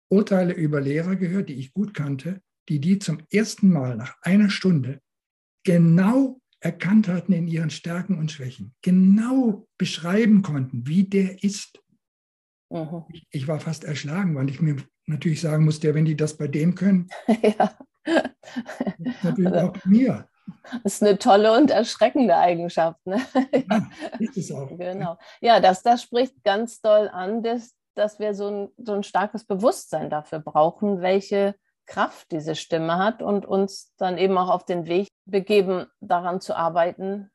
[0.08, 4.50] Urteile über Lehrer gehört, die ich gut kannte, die die zum ersten Mal nach einer
[4.50, 5.00] Stunde
[5.64, 11.81] genau erkannt hatten in ihren Stärken und Schwächen, genau beschreiben konnten, wie der ist.
[12.72, 13.04] Mhm.
[13.30, 16.74] Ich war fast erschlagen, weil ich mir natürlich sagen musste, wenn die das bei dem
[16.74, 17.08] können,
[17.42, 17.72] ja.
[19.22, 20.28] natürlich auch bei mir.
[20.82, 22.98] Das ist eine tolle und erschreckende Eigenschaft.
[23.06, 23.20] Ne?
[23.70, 24.68] Ja, ist es auch.
[24.76, 25.18] Genau.
[25.40, 29.44] Ja, das, das spricht ganz doll an, dass, dass wir so ein, so ein starkes
[29.44, 31.54] Bewusstsein dafür brauchen, welche
[31.86, 36.56] Kraft diese Stimme hat und uns dann eben auch auf den Weg begeben, daran zu
[36.56, 37.30] arbeiten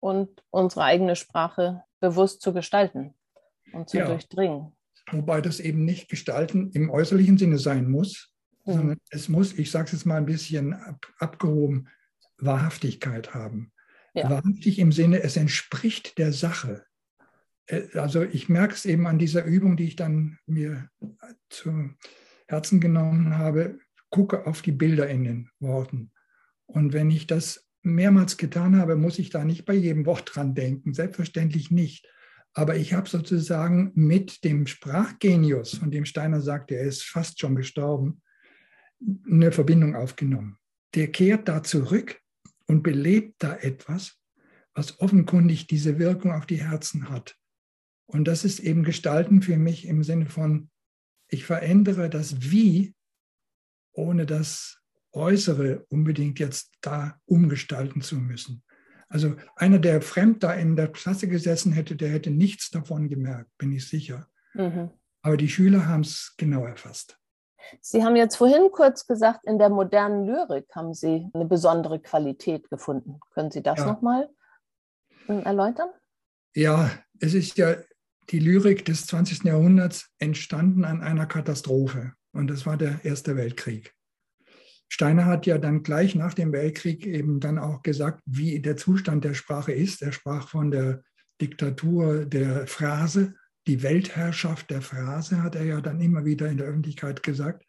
[0.00, 3.14] und unsere eigene Sprache bewusst zu gestalten
[3.72, 4.06] und zu ja.
[4.06, 4.72] durchdringen.
[5.10, 8.32] Wobei das eben nicht gestalten im äußerlichen Sinne sein muss,
[8.64, 8.72] mhm.
[8.72, 11.88] sondern es muss, ich sage es jetzt mal ein bisschen ab, abgehoben,
[12.38, 13.72] Wahrhaftigkeit haben.
[14.14, 14.28] Ja.
[14.28, 16.84] Wahrhaftig im Sinne, es entspricht der Sache.
[17.66, 20.88] Äh, also ich merke es eben an dieser Übung, die ich dann mir
[21.48, 21.90] zu
[22.46, 23.78] Herzen genommen habe,
[24.10, 26.12] gucke auf die Bilder in den Worten.
[26.66, 30.54] Und wenn ich das mehrmals getan habe, muss ich da nicht bei jedem Wort dran
[30.54, 32.06] denken, selbstverständlich nicht.
[32.54, 37.56] Aber ich habe sozusagen mit dem Sprachgenius, von dem Steiner sagt, er ist fast schon
[37.56, 38.22] gestorben,
[39.30, 40.58] eine Verbindung aufgenommen.
[40.94, 42.20] Der kehrt da zurück
[42.66, 44.18] und belebt da etwas,
[44.74, 47.36] was offenkundig diese Wirkung auf die Herzen hat.
[48.06, 50.70] Und das ist eben Gestalten für mich im Sinne von,
[51.28, 52.94] ich verändere das Wie,
[53.92, 54.82] ohne das
[55.12, 58.62] Äußere unbedingt jetzt da umgestalten zu müssen.
[59.12, 63.50] Also einer, der fremd da in der Klasse gesessen hätte, der hätte nichts davon gemerkt,
[63.58, 64.26] bin ich sicher.
[64.54, 64.90] Mhm.
[65.20, 67.18] Aber die Schüler haben es genau erfasst.
[67.82, 72.70] Sie haben jetzt vorhin kurz gesagt, in der modernen Lyrik haben Sie eine besondere Qualität
[72.70, 73.20] gefunden.
[73.34, 73.86] Können Sie das ja.
[73.86, 74.30] nochmal
[75.28, 75.90] ähm, erläutern?
[76.54, 76.90] Ja,
[77.20, 77.76] es ist ja
[78.30, 79.44] die Lyrik des 20.
[79.44, 82.14] Jahrhunderts entstanden an einer Katastrophe.
[82.32, 83.94] Und das war der Erste Weltkrieg.
[84.94, 89.24] Steiner hat ja dann gleich nach dem Weltkrieg eben dann auch gesagt, wie der Zustand
[89.24, 90.02] der Sprache ist.
[90.02, 91.02] Er sprach von der
[91.40, 93.34] Diktatur der Phrase
[93.66, 97.64] die Weltherrschaft der Phrase, hat er ja dann immer wieder in der Öffentlichkeit gesagt.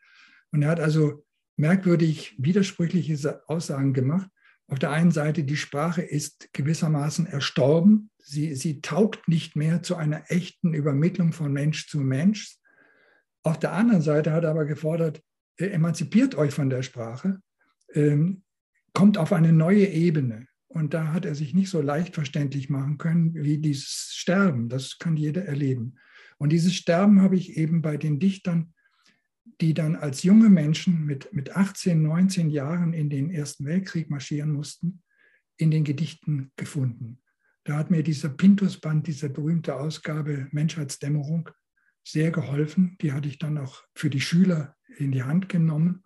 [0.51, 4.29] Und er hat also merkwürdig widersprüchliche Aussagen gemacht.
[4.67, 8.09] Auf der einen Seite, die Sprache ist gewissermaßen erstorben.
[8.17, 12.57] Sie, sie taugt nicht mehr zu einer echten Übermittlung von Mensch zu Mensch.
[13.43, 15.23] Auf der anderen Seite hat er aber gefordert,
[15.57, 17.39] äh, emanzipiert euch von der Sprache,
[17.93, 18.43] ähm,
[18.93, 20.47] kommt auf eine neue Ebene.
[20.67, 24.69] Und da hat er sich nicht so leicht verständlich machen können wie dieses Sterben.
[24.69, 25.95] Das kann jeder erleben.
[26.37, 28.73] Und dieses Sterben habe ich eben bei den Dichtern,
[29.61, 34.51] die dann als junge Menschen mit, mit 18, 19 Jahren in den Ersten Weltkrieg marschieren
[34.51, 35.03] mussten,
[35.57, 37.19] in den Gedichten gefunden.
[37.65, 41.49] Da hat mir dieser Pintusband, diese berühmte Ausgabe Menschheitsdämmerung,
[42.03, 42.97] sehr geholfen.
[43.01, 46.03] Die hatte ich dann auch für die Schüler in die Hand genommen.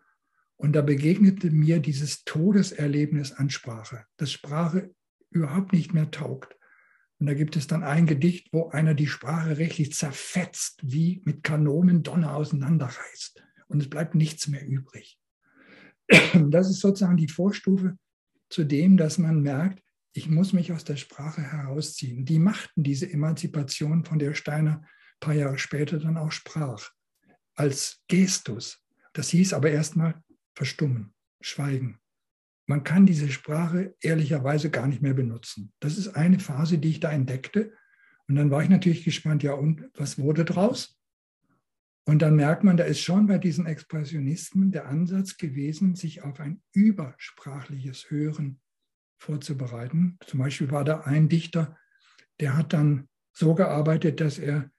[0.56, 4.94] Und da begegnete mir dieses Todeserlebnis an Sprache, dass Sprache
[5.30, 6.56] überhaupt nicht mehr taugt.
[7.20, 11.44] Und da gibt es dann ein Gedicht, wo einer die Sprache rechtlich zerfetzt, wie mit
[11.44, 13.44] Kanonen Donner auseinanderreißt.
[13.68, 15.20] Und es bleibt nichts mehr übrig.
[16.34, 17.98] Das ist sozusagen die Vorstufe
[18.50, 19.84] zu dem, dass man merkt,
[20.14, 22.26] ich muss mich aus der Sprache herausziehen.
[22.26, 24.84] Die machten diese Emanzipation, von der Steiner
[25.18, 26.92] ein paar Jahre später dann auch sprach,
[27.56, 28.84] als Gestus.
[29.14, 30.22] Das hieß aber erstmal,
[30.56, 32.00] verstummen, schweigen.
[32.68, 35.72] Man kann diese Sprache ehrlicherweise gar nicht mehr benutzen.
[35.80, 37.74] Das ist eine Phase, die ich da entdeckte.
[38.28, 41.00] Und dann war ich natürlich gespannt, ja, und was wurde draus?
[42.06, 46.40] Und dann merkt man, da ist schon bei diesen Expressionisten der Ansatz gewesen, sich auf
[46.40, 48.62] ein übersprachliches Hören
[49.18, 50.18] vorzubereiten.
[50.26, 51.78] Zum Beispiel war da ein Dichter,
[52.40, 54.70] der hat dann so gearbeitet, dass er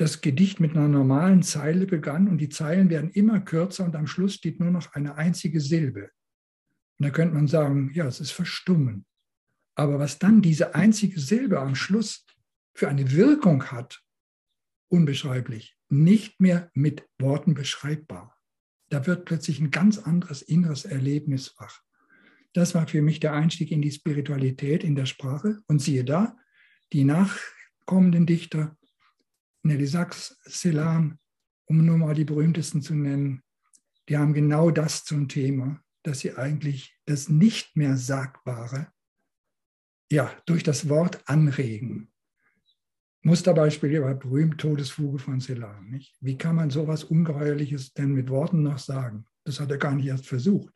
[0.00, 4.06] das Gedicht mit einer normalen Zeile begann und die Zeilen werden immer kürzer und am
[4.06, 6.10] Schluss steht nur noch eine einzige Silbe.
[6.98, 9.04] Und da könnte man sagen, ja, es ist verstummen.
[9.74, 12.24] Aber was dann diese einzige Silbe am Schluss
[12.72, 14.02] für eine Wirkung hat,
[14.88, 18.34] unbeschreiblich, nicht mehr mit Worten beschreibbar.
[18.88, 21.82] Da wird plötzlich ein ganz anderes inneres Erlebnis wach.
[22.54, 25.60] Das war für mich der Einstieg in die Spiritualität in der Sprache.
[25.66, 26.38] Und siehe da,
[26.94, 28.78] die nachkommenden Dichter
[29.62, 31.18] Nelly Sachs, Celan,
[31.66, 33.42] um nur mal die berühmtesten zu nennen,
[34.08, 38.88] die haben genau das zum Thema, dass sie eigentlich das nicht mehr Sagbare
[40.10, 42.10] ja, durch das Wort anregen.
[43.22, 45.90] Musterbeispiel war berühmt Todesfuge von Celan.
[45.90, 46.16] Nicht?
[46.20, 49.26] Wie kann man sowas Ungeheuerliches denn mit Worten noch sagen?
[49.44, 50.74] Das hat er gar nicht erst versucht.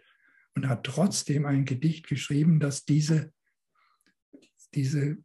[0.54, 3.32] Und hat trotzdem ein Gedicht geschrieben, das diese,
[4.74, 5.18] diese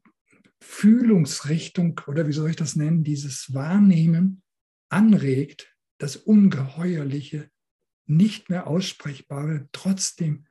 [0.62, 4.43] Fühlungsrichtung oder wie soll ich das nennen, dieses Wahrnehmen
[4.89, 7.49] anregt, das Ungeheuerliche,
[8.05, 10.47] nicht mehr aussprechbare trotzdem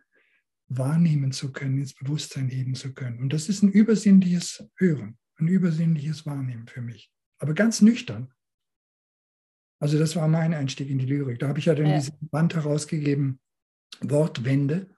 [0.68, 3.18] wahrnehmen zu können, ins Bewusstsein heben zu können.
[3.18, 7.10] Und das ist ein übersinnliches Hören, ein übersinnliches Wahrnehmen für mich.
[7.38, 8.32] Aber ganz nüchtern.
[9.80, 11.38] Also das war mein Einstieg in die Lyrik.
[11.38, 11.96] Da habe ich ja dann ja.
[11.96, 13.40] diesen Band herausgegeben,
[14.00, 14.94] Wortwende,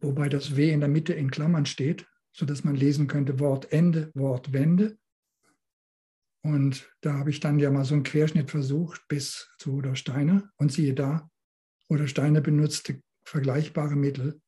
[0.00, 2.06] wobei das W in der Mitte in Klammern steht,
[2.40, 4.96] sodass man lesen könnte Wortende, Wortwende.
[6.42, 10.50] Und da habe ich dann ja mal so einen Querschnitt versucht bis zu Oder Steiner.
[10.56, 11.30] Und siehe da,
[11.90, 14.40] Oder Steiner benutzte vergleichbare Mittel,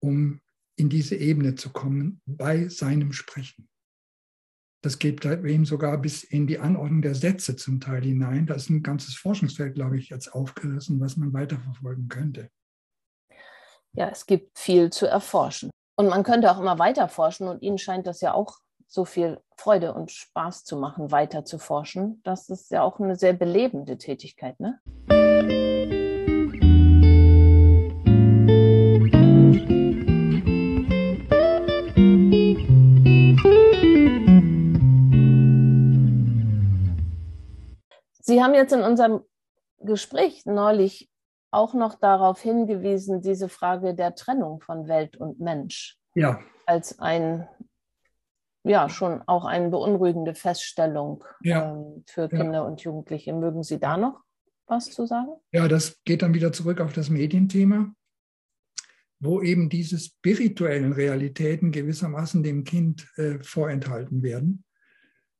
[0.00, 0.40] um
[0.76, 3.68] in diese Ebene zu kommen bei seinem Sprechen.
[4.82, 8.46] Das geht bei ihm sogar bis in die Anordnung der Sätze zum Teil hinein.
[8.46, 12.48] Da ist ein ganzes Forschungsfeld, glaube ich, jetzt aufgerissen, was man weiterverfolgen könnte.
[13.92, 15.68] Ja, es gibt viel zu erforschen.
[15.98, 19.40] Und man könnte auch immer weiter forschen und Ihnen scheint das ja auch so viel
[19.56, 22.20] Freude und Spaß zu machen, weiter zu forschen.
[22.22, 24.78] Das ist ja auch eine sehr belebende Tätigkeit, ne?
[38.20, 39.24] Sie haben jetzt in unserem
[39.80, 41.10] Gespräch neulich
[41.50, 45.96] auch noch darauf hingewiesen, diese Frage der Trennung von Welt und Mensch.
[46.14, 46.40] Ja.
[46.66, 47.48] Als ein,
[48.64, 51.72] ja, schon auch eine beunruhigende Feststellung ja.
[51.72, 52.62] ähm, für Kinder ja.
[52.62, 53.32] und Jugendliche.
[53.32, 54.20] Mögen Sie da noch
[54.66, 55.32] was zu sagen?
[55.52, 57.94] Ja, das geht dann wieder zurück auf das Medienthema,
[59.18, 64.64] wo eben diese spirituellen Realitäten gewissermaßen dem Kind äh, vorenthalten werden.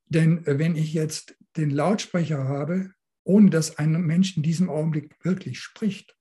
[0.07, 2.93] Denn äh, wenn ich jetzt den Lautsprecher habe,
[3.29, 6.17] ohne dass ein Mensch in diesem Augenblick wirklich spricht,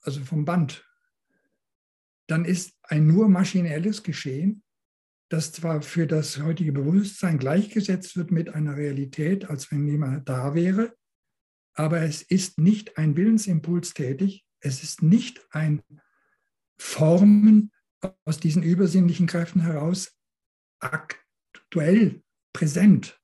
[0.00, 0.82] also vom Band,
[2.26, 4.62] dann ist ein nur maschinelles Geschehen,
[5.28, 10.54] das zwar für das heutige Bewusstsein gleichgesetzt wird mit einer Realität, als wenn jemand da
[10.54, 10.96] wäre,
[11.74, 15.82] aber es ist nicht ein Willensimpuls tätig, es ist nicht ein
[16.78, 17.72] Formen
[18.24, 20.16] aus diesen übersinnlichen Kräften heraus
[20.80, 22.22] aktuell
[22.54, 23.20] präsent.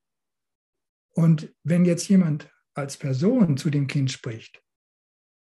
[1.15, 4.63] Und wenn jetzt jemand als Person zu dem Kind spricht,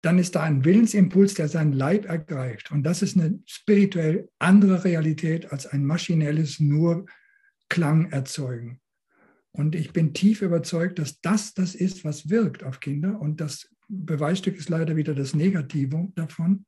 [0.03, 2.71] dann ist da ein Willensimpuls, der seinen Leib ergreift.
[2.71, 7.05] Und das ist eine spirituell andere Realität als ein maschinelles nur
[7.69, 8.81] Klang erzeugen.
[9.51, 13.21] Und ich bin tief überzeugt, dass das das ist, was wirkt auf Kinder.
[13.21, 16.65] Und das Beweisstück ist leider wieder das Negative davon.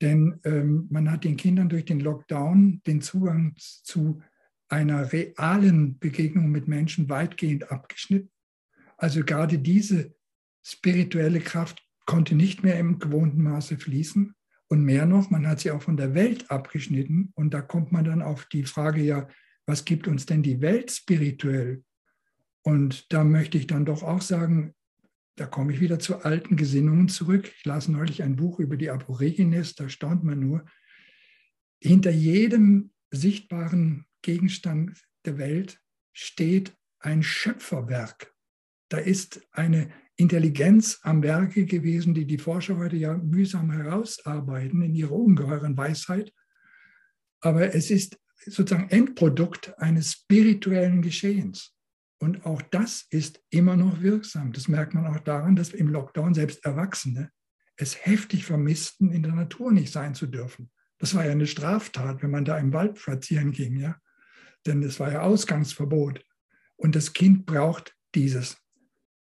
[0.00, 4.22] Denn ähm, man hat den Kindern durch den Lockdown den Zugang zu
[4.68, 8.30] einer realen Begegnung mit Menschen weitgehend abgeschnitten.
[9.04, 10.14] Also gerade diese
[10.62, 14.34] spirituelle Kraft konnte nicht mehr im gewohnten Maße fließen.
[14.68, 17.30] Und mehr noch, man hat sie auch von der Welt abgeschnitten.
[17.34, 19.28] Und da kommt man dann auf die Frage, ja,
[19.66, 21.84] was gibt uns denn die Welt spirituell?
[22.62, 24.72] Und da möchte ich dann doch auch sagen,
[25.36, 27.52] da komme ich wieder zu alten Gesinnungen zurück.
[27.58, 30.64] Ich las neulich ein Buch über die Aborigines, da staunt man nur.
[31.78, 35.78] Hinter jedem sichtbaren Gegenstand der Welt
[36.14, 38.33] steht ein Schöpferwerk.
[38.94, 44.94] Da ist eine Intelligenz am Werke gewesen, die die Forscher heute ja mühsam herausarbeiten in
[44.94, 46.32] ihrer ungeheuren Weisheit.
[47.40, 51.74] Aber es ist sozusagen Endprodukt eines spirituellen Geschehens.
[52.20, 54.52] Und auch das ist immer noch wirksam.
[54.52, 57.32] Das merkt man auch daran, dass im Lockdown selbst Erwachsene
[57.76, 60.70] es heftig vermissten, in der Natur nicht sein zu dürfen.
[60.98, 63.96] Das war ja eine Straftat, wenn man da im Wald spazieren ging, ja.
[64.64, 66.24] Denn es war ja Ausgangsverbot.
[66.76, 68.63] Und das Kind braucht dieses.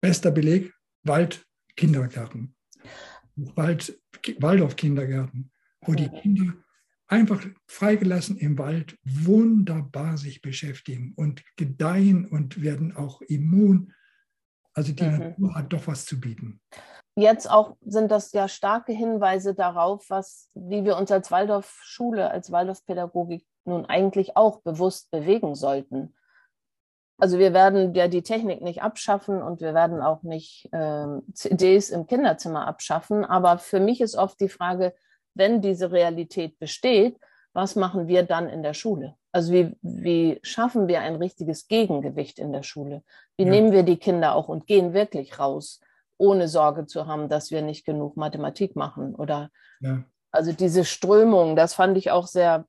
[0.05, 0.71] Bester Beleg,
[1.05, 2.55] Waldkindergärten.
[3.37, 3.99] Wald,
[4.39, 5.51] Waldorf-Kindergärten,
[5.81, 6.53] wo die Kinder
[7.07, 13.95] einfach freigelassen im Wald wunderbar sich beschäftigen und gedeihen und werden auch immun.
[14.75, 15.19] Also die mhm.
[15.19, 16.61] Natur hat doch was zu bieten.
[17.17, 22.53] Jetzt auch sind das ja starke Hinweise darauf, was, wie wir uns als Waldorfschule, als
[22.53, 26.15] Waldorfpädagogik nun eigentlich auch bewusst bewegen sollten.
[27.25, 31.89] Also wir werden ja die Technik nicht abschaffen und wir werden auch nicht äh, CDs
[31.89, 33.25] im Kinderzimmer abschaffen.
[33.25, 34.93] Aber für mich ist oft die Frage,
[35.33, 37.19] wenn diese Realität besteht,
[37.55, 39.15] was machen wir dann in der Schule?
[39.33, 43.03] Also wie, wie schaffen wir ein richtiges Gegengewicht in der Schule?
[43.39, 43.49] Wie ja.
[43.49, 45.81] nehmen wir die Kinder auch und gehen wirklich raus,
[46.19, 49.15] ohne Sorge zu haben, dass wir nicht genug Mathematik machen?
[49.15, 49.51] Oder
[49.81, 50.05] ja.
[50.31, 52.67] also diese Strömung, das fand ich auch sehr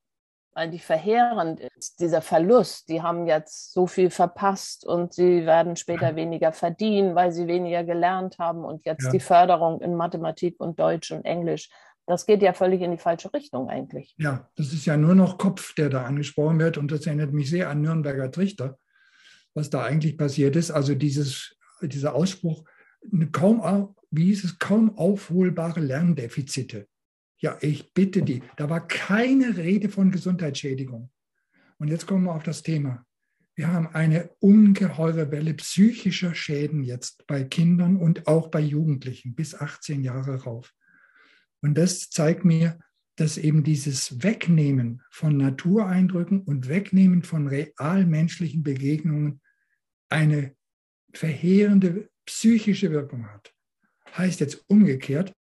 [0.55, 2.89] eigentlich verheerend ist, dieser Verlust.
[2.89, 7.83] Die haben jetzt so viel verpasst und sie werden später weniger verdienen, weil sie weniger
[7.83, 9.11] gelernt haben und jetzt ja.
[9.11, 11.69] die Förderung in Mathematik und Deutsch und Englisch.
[12.07, 14.15] Das geht ja völlig in die falsche Richtung eigentlich.
[14.17, 17.49] Ja, das ist ja nur noch Kopf, der da angesprochen wird und das erinnert mich
[17.49, 18.77] sehr an Nürnberger Trichter,
[19.53, 20.71] was da eigentlich passiert ist.
[20.71, 22.63] Also dieses, dieser Ausspruch,
[23.33, 26.87] kaum, wie hieß es, kaum aufholbare Lerndefizite.
[27.37, 28.41] Ja, ich bitte die.
[28.57, 31.11] Da war keine Rede von Gesundheitsschädigung.
[31.77, 33.05] Und jetzt kommen wir auf das Thema.
[33.55, 39.55] Wir haben eine ungeheure Welle psychischer Schäden jetzt bei Kindern und auch bei Jugendlichen bis
[39.55, 40.73] 18 Jahre rauf.
[41.61, 42.77] Und das zeigt mir,
[43.15, 49.41] dass eben dieses Wegnehmen von Natureindrücken und Wegnehmen von real menschlichen Begegnungen
[50.09, 50.53] eine
[51.13, 53.53] verheerende psychische Wirkung hat.
[54.17, 55.33] Heißt jetzt umgekehrt,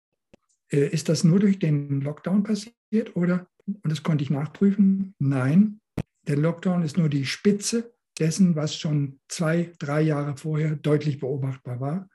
[0.69, 5.79] ist das nur durch den Lockdown passiert oder, und das konnte ich nachprüfen, nein,
[6.27, 11.79] der Lockdown ist nur die Spitze dessen, was schon zwei, drei Jahre vorher deutlich beobachtbar
[11.79, 12.09] war,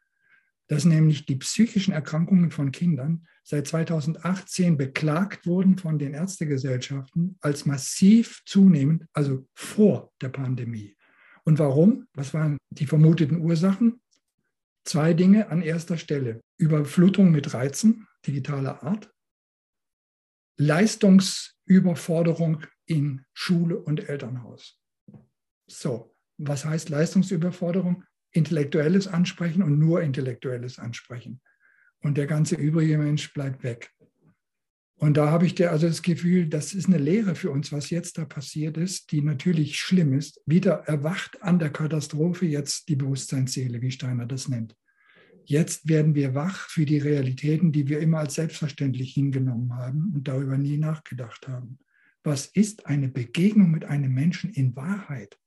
[0.69, 7.65] dass nämlich die psychischen Erkrankungen von Kindern seit 2018 beklagt wurden von den Ärztegesellschaften als
[7.65, 10.97] massiv zunehmend, also vor der Pandemie.
[11.45, 12.07] Und warum?
[12.13, 14.01] Was waren die vermuteten Ursachen?
[14.85, 16.41] Zwei Dinge an erster Stelle.
[16.59, 19.13] Überflutung mit Reizen digitaler Art,
[20.57, 24.81] Leistungsüberforderung in Schule und Elternhaus.
[25.69, 28.05] So, was heißt Leistungsüberforderung?
[28.33, 31.41] Intellektuelles Ansprechen und nur intellektuelles Ansprechen.
[32.01, 33.93] Und der ganze übrige Mensch bleibt weg.
[34.97, 37.91] Und da habe ich dir also das Gefühl, das ist eine Lehre für uns, was
[37.91, 40.41] jetzt da passiert ist, die natürlich schlimm ist.
[40.45, 44.75] Wieder erwacht an der Katastrophe jetzt die Bewusstseinsseele, wie Steiner das nennt.
[45.49, 50.29] Jetzt werden wir wach für die Realitäten, die wir immer als selbstverständlich hingenommen haben und
[50.29, 51.79] darüber nie nachgedacht haben.
[52.23, 55.39] Was ist eine Begegnung mit einem Menschen in Wahrheit?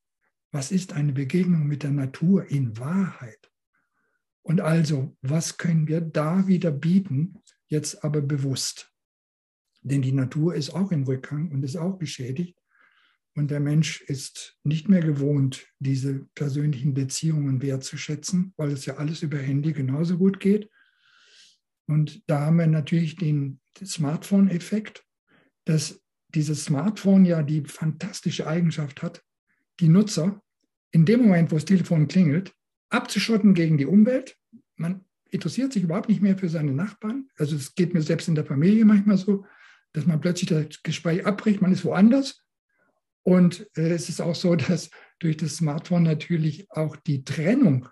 [0.52, 3.52] Was ist eine Begegnung mit der Natur in Wahrheit?
[4.42, 7.36] Und also, was können wir da wieder bieten,
[7.68, 8.92] jetzt aber bewusst?
[9.84, 12.58] Denn die Natur ist auch im Rückgang und ist auch beschädigt.
[13.36, 19.24] Und der Mensch ist nicht mehr gewohnt, diese persönlichen Beziehungen wertzuschätzen, weil es ja alles
[19.24, 20.70] über Handy genauso gut geht.
[21.88, 25.06] Und da haben wir natürlich den Smartphone-Effekt,
[25.66, 29.24] dass dieses Smartphone ja die fantastische Eigenschaft hat,
[29.80, 30.42] die Nutzer
[30.92, 32.54] in dem Moment, wo das Telefon klingelt,
[32.90, 34.38] abzuschotten gegen die Umwelt.
[34.76, 37.30] Man interessiert sich überhaupt nicht mehr für seine Nachbarn.
[37.38, 39.46] Also es geht mir selbst in der Familie manchmal so,
[39.94, 42.44] dass man plötzlich das Gespräch abbricht, man ist woanders
[43.24, 47.88] und äh, es ist auch so, dass durch das Smartphone natürlich auch die Trennung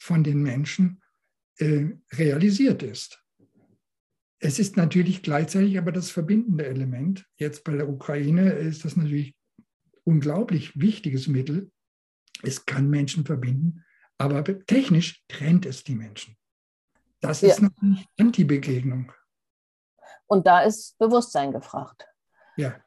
[0.00, 1.00] von den Menschen
[1.58, 3.22] äh, realisiert ist.
[4.40, 7.24] Es ist natürlich gleichzeitig aber das verbindende Element.
[7.36, 9.36] Jetzt bei der Ukraine ist das natürlich
[10.02, 11.70] unglaublich wichtiges Mittel.
[12.42, 13.84] Es kann Menschen verbinden,
[14.18, 16.36] aber technisch trennt es die Menschen.
[17.20, 17.68] Das ist ja.
[17.68, 19.12] natürlich Anti-Begegnung.
[20.26, 22.04] Und da ist Bewusstsein gefragt.
[22.56, 22.82] Ja.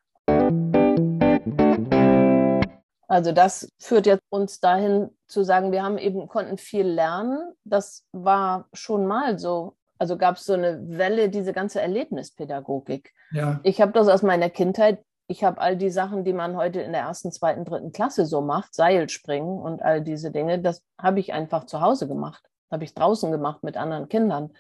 [3.08, 7.54] Also das führt jetzt uns dahin zu sagen, wir haben eben konnten viel lernen.
[7.64, 9.76] Das war schon mal so.
[9.98, 13.14] Also gab es so eine Welle, diese ganze Erlebnispädagogik.
[13.32, 13.60] Ja.
[13.64, 15.04] Ich habe das aus meiner Kindheit.
[15.28, 18.42] Ich habe all die Sachen, die man heute in der ersten, zweiten, dritten Klasse so
[18.42, 22.44] macht, Seilspringen und all diese Dinge, das habe ich einfach zu Hause gemacht.
[22.70, 24.52] Habe ich draußen gemacht mit anderen Kindern.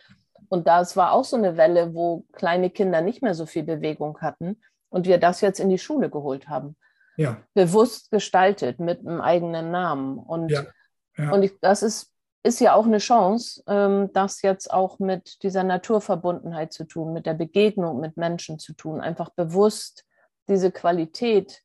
[0.49, 4.19] Und das war auch so eine Welle, wo kleine Kinder nicht mehr so viel Bewegung
[4.21, 6.75] hatten und wir das jetzt in die Schule geholt haben
[7.17, 7.37] ja.
[7.53, 10.17] bewusst gestaltet mit einem eigenen Namen.
[10.17, 10.63] Und, ja.
[11.17, 11.31] Ja.
[11.31, 12.11] und ich, das ist,
[12.43, 17.25] ist ja auch eine Chance, ähm, das jetzt auch mit dieser Naturverbundenheit zu tun, mit
[17.25, 20.05] der Begegnung mit Menschen zu tun, einfach bewusst
[20.47, 21.63] diese Qualität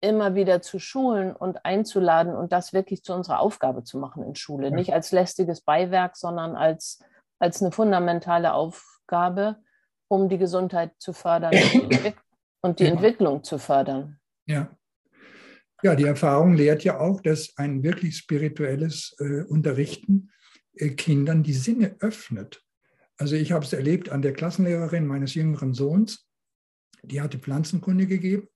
[0.00, 4.36] immer wieder zu schulen und einzuladen und das wirklich zu unserer Aufgabe zu machen in
[4.36, 4.70] Schule.
[4.70, 7.02] Nicht als lästiges Beiwerk, sondern als,
[7.38, 9.56] als eine fundamentale Aufgabe,
[10.08, 11.54] um die Gesundheit zu fördern
[12.60, 14.20] und die Entwicklung zu fördern.
[14.46, 14.76] Ja.
[15.82, 20.30] Ja, die Erfahrung lehrt ja auch, dass ein wirklich spirituelles äh, Unterrichten
[20.74, 22.62] äh, Kindern die Sinne öffnet.
[23.18, 26.26] Also ich habe es erlebt an der Klassenlehrerin meines jüngeren Sohns,
[27.02, 28.48] die hatte Pflanzenkunde gegeben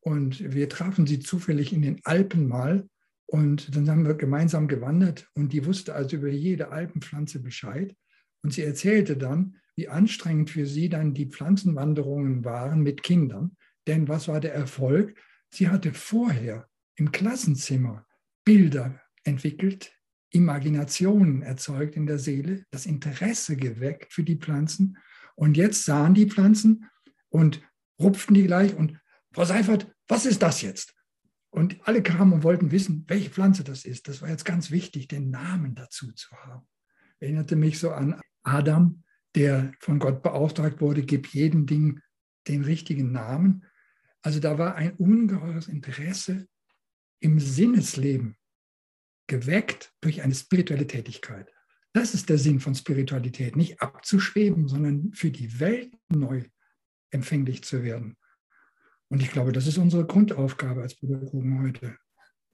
[0.00, 2.88] und wir trafen sie zufällig in den Alpen mal
[3.26, 7.94] und dann haben wir gemeinsam gewandert und die wusste also über jede Alpenpflanze Bescheid
[8.42, 13.56] und sie erzählte dann, wie anstrengend für sie dann die Pflanzenwanderungen waren mit Kindern
[13.86, 15.16] denn was war der Erfolg?
[15.50, 18.06] Sie hatte vorher im Klassenzimmer
[18.44, 19.92] Bilder entwickelt,
[20.30, 24.98] Imaginationen erzeugt in der Seele, das Interesse geweckt für die Pflanzen.
[25.36, 26.90] Und jetzt sahen die Pflanzen
[27.28, 27.62] und
[28.00, 28.98] rupften die gleich und
[29.32, 30.94] Frau Seifert, was ist das jetzt?
[31.50, 34.08] Und alle kamen und wollten wissen, welche Pflanze das ist.
[34.08, 36.66] Das war jetzt ganz wichtig, den Namen dazu zu haben.
[37.20, 39.04] Erinnerte mich so an Adam,
[39.36, 42.00] der von Gott beauftragt wurde, gib jedem Ding
[42.48, 43.64] den richtigen Namen.
[44.24, 46.48] Also da war ein ungeheures Interesse
[47.20, 48.36] im Sinnesleben
[49.26, 51.52] geweckt durch eine spirituelle Tätigkeit.
[51.92, 56.44] Das ist der Sinn von Spiritualität, nicht abzuschweben, sondern für die Welt neu
[57.10, 58.16] empfänglich zu werden.
[59.08, 61.96] Und ich glaube, das ist unsere Grundaufgabe als Pädagogen heute.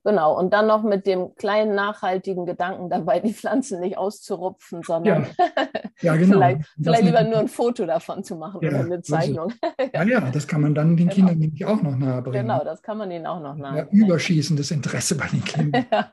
[0.03, 5.25] Genau, und dann noch mit dem kleinen nachhaltigen Gedanken dabei, die Pflanzen nicht auszurupfen, sondern
[5.25, 5.47] ja.
[6.03, 6.33] Ja, genau.
[6.33, 9.53] vielleicht, vielleicht lieber nur ein Foto davon zu machen ja, oder eine Zeichnung.
[9.95, 11.15] ja, ja, das kann man dann den genau.
[11.15, 12.47] Kindern nämlich auch noch nahebringen.
[12.47, 14.01] Genau, das kann man ihnen auch noch nahebringen.
[14.01, 15.87] Ja, überschießendes Interesse bei den Kindern.
[15.93, 16.11] ja,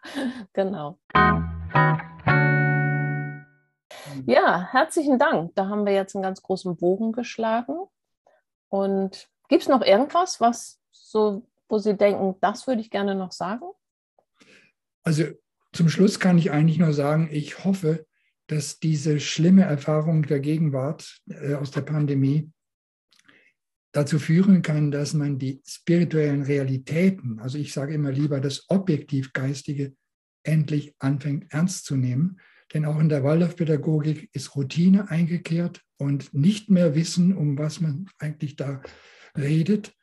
[0.52, 0.98] genau.
[4.26, 5.56] Ja, herzlichen Dank.
[5.56, 7.78] Da haben wir jetzt einen ganz großen Bogen geschlagen.
[8.68, 13.32] Und gibt es noch irgendwas, was so, wo Sie denken, das würde ich gerne noch
[13.32, 13.66] sagen?
[15.08, 15.24] Also
[15.72, 18.06] zum Schluss kann ich eigentlich nur sagen, ich hoffe,
[18.48, 22.52] dass diese schlimme Erfahrung der Gegenwart äh, aus der Pandemie
[23.94, 29.32] dazu führen kann, dass man die spirituellen Realitäten, also ich sage immer lieber das objektiv
[29.32, 29.96] Geistige,
[30.44, 32.42] endlich anfängt ernst zu nehmen.
[32.74, 38.10] Denn auch in der Waldorfpädagogik ist Routine eingekehrt und nicht mehr wissen, um was man
[38.20, 38.82] eigentlich da
[39.38, 39.94] redet.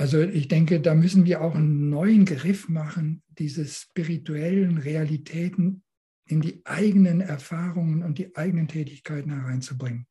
[0.00, 5.82] Also ich denke, da müssen wir auch einen neuen Griff machen, diese spirituellen Realitäten
[6.24, 10.06] in die eigenen Erfahrungen und die eigenen Tätigkeiten hereinzubringen.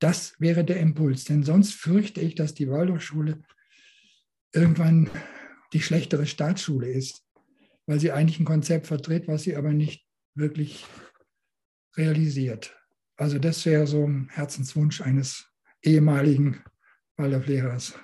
[0.00, 3.40] Das wäre der Impuls, denn sonst fürchte ich, dass die Waldorfschule
[4.52, 5.08] irgendwann
[5.72, 7.24] die schlechtere Staatsschule ist,
[7.86, 10.84] weil sie eigentlich ein Konzept vertritt, was sie aber nicht wirklich
[11.96, 12.76] realisiert.
[13.14, 15.48] Also das wäre so ein Herzenswunsch eines
[15.84, 16.64] ehemaligen
[17.16, 17.94] Waldorflehrers.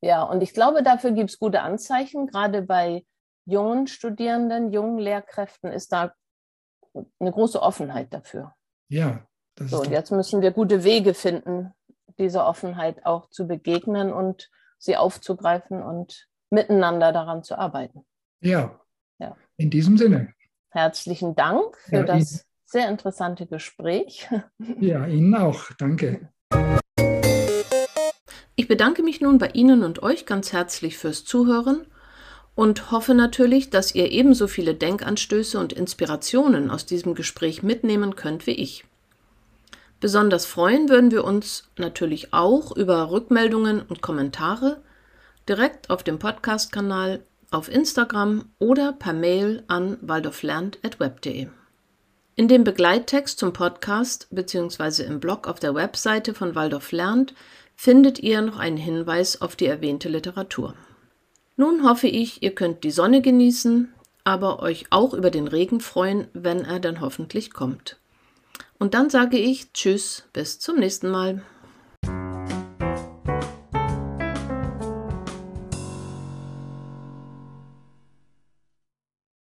[0.00, 2.26] Ja, und ich glaube, dafür gibt es gute Anzeichen.
[2.26, 3.04] Gerade bei
[3.44, 6.12] jungen Studierenden, jungen Lehrkräften ist da
[7.18, 8.54] eine große Offenheit dafür.
[8.88, 9.26] Ja.
[9.54, 11.72] Das so, und jetzt müssen wir gute Wege finden,
[12.18, 18.06] dieser Offenheit auch zu begegnen und sie aufzugreifen und miteinander daran zu arbeiten.
[18.40, 18.80] Ja.
[19.18, 19.36] ja.
[19.56, 20.32] In diesem Sinne.
[20.70, 24.28] Herzlichen Dank für ja, das sehr interessante Gespräch.
[24.80, 25.72] Ja, Ihnen auch.
[25.78, 26.28] Danke.
[28.68, 31.86] Ich bedanke mich nun bei Ihnen und euch ganz herzlich fürs Zuhören
[32.54, 38.46] und hoffe natürlich, dass ihr ebenso viele Denkanstöße und Inspirationen aus diesem Gespräch mitnehmen könnt
[38.46, 38.84] wie ich.
[40.00, 44.82] Besonders freuen würden wir uns natürlich auch über Rückmeldungen und Kommentare
[45.48, 51.46] direkt auf dem Podcast-Kanal, auf Instagram oder per Mail an waldorflernt.web.de.
[52.36, 55.04] In dem Begleittext zum Podcast bzw.
[55.04, 57.32] im Blog auf der Webseite von Waldorf lernt
[57.80, 60.74] findet ihr noch einen Hinweis auf die erwähnte Literatur.
[61.56, 66.26] Nun hoffe ich, ihr könnt die Sonne genießen, aber euch auch über den Regen freuen,
[66.32, 67.96] wenn er dann hoffentlich kommt.
[68.80, 71.42] Und dann sage ich Tschüss, bis zum nächsten Mal.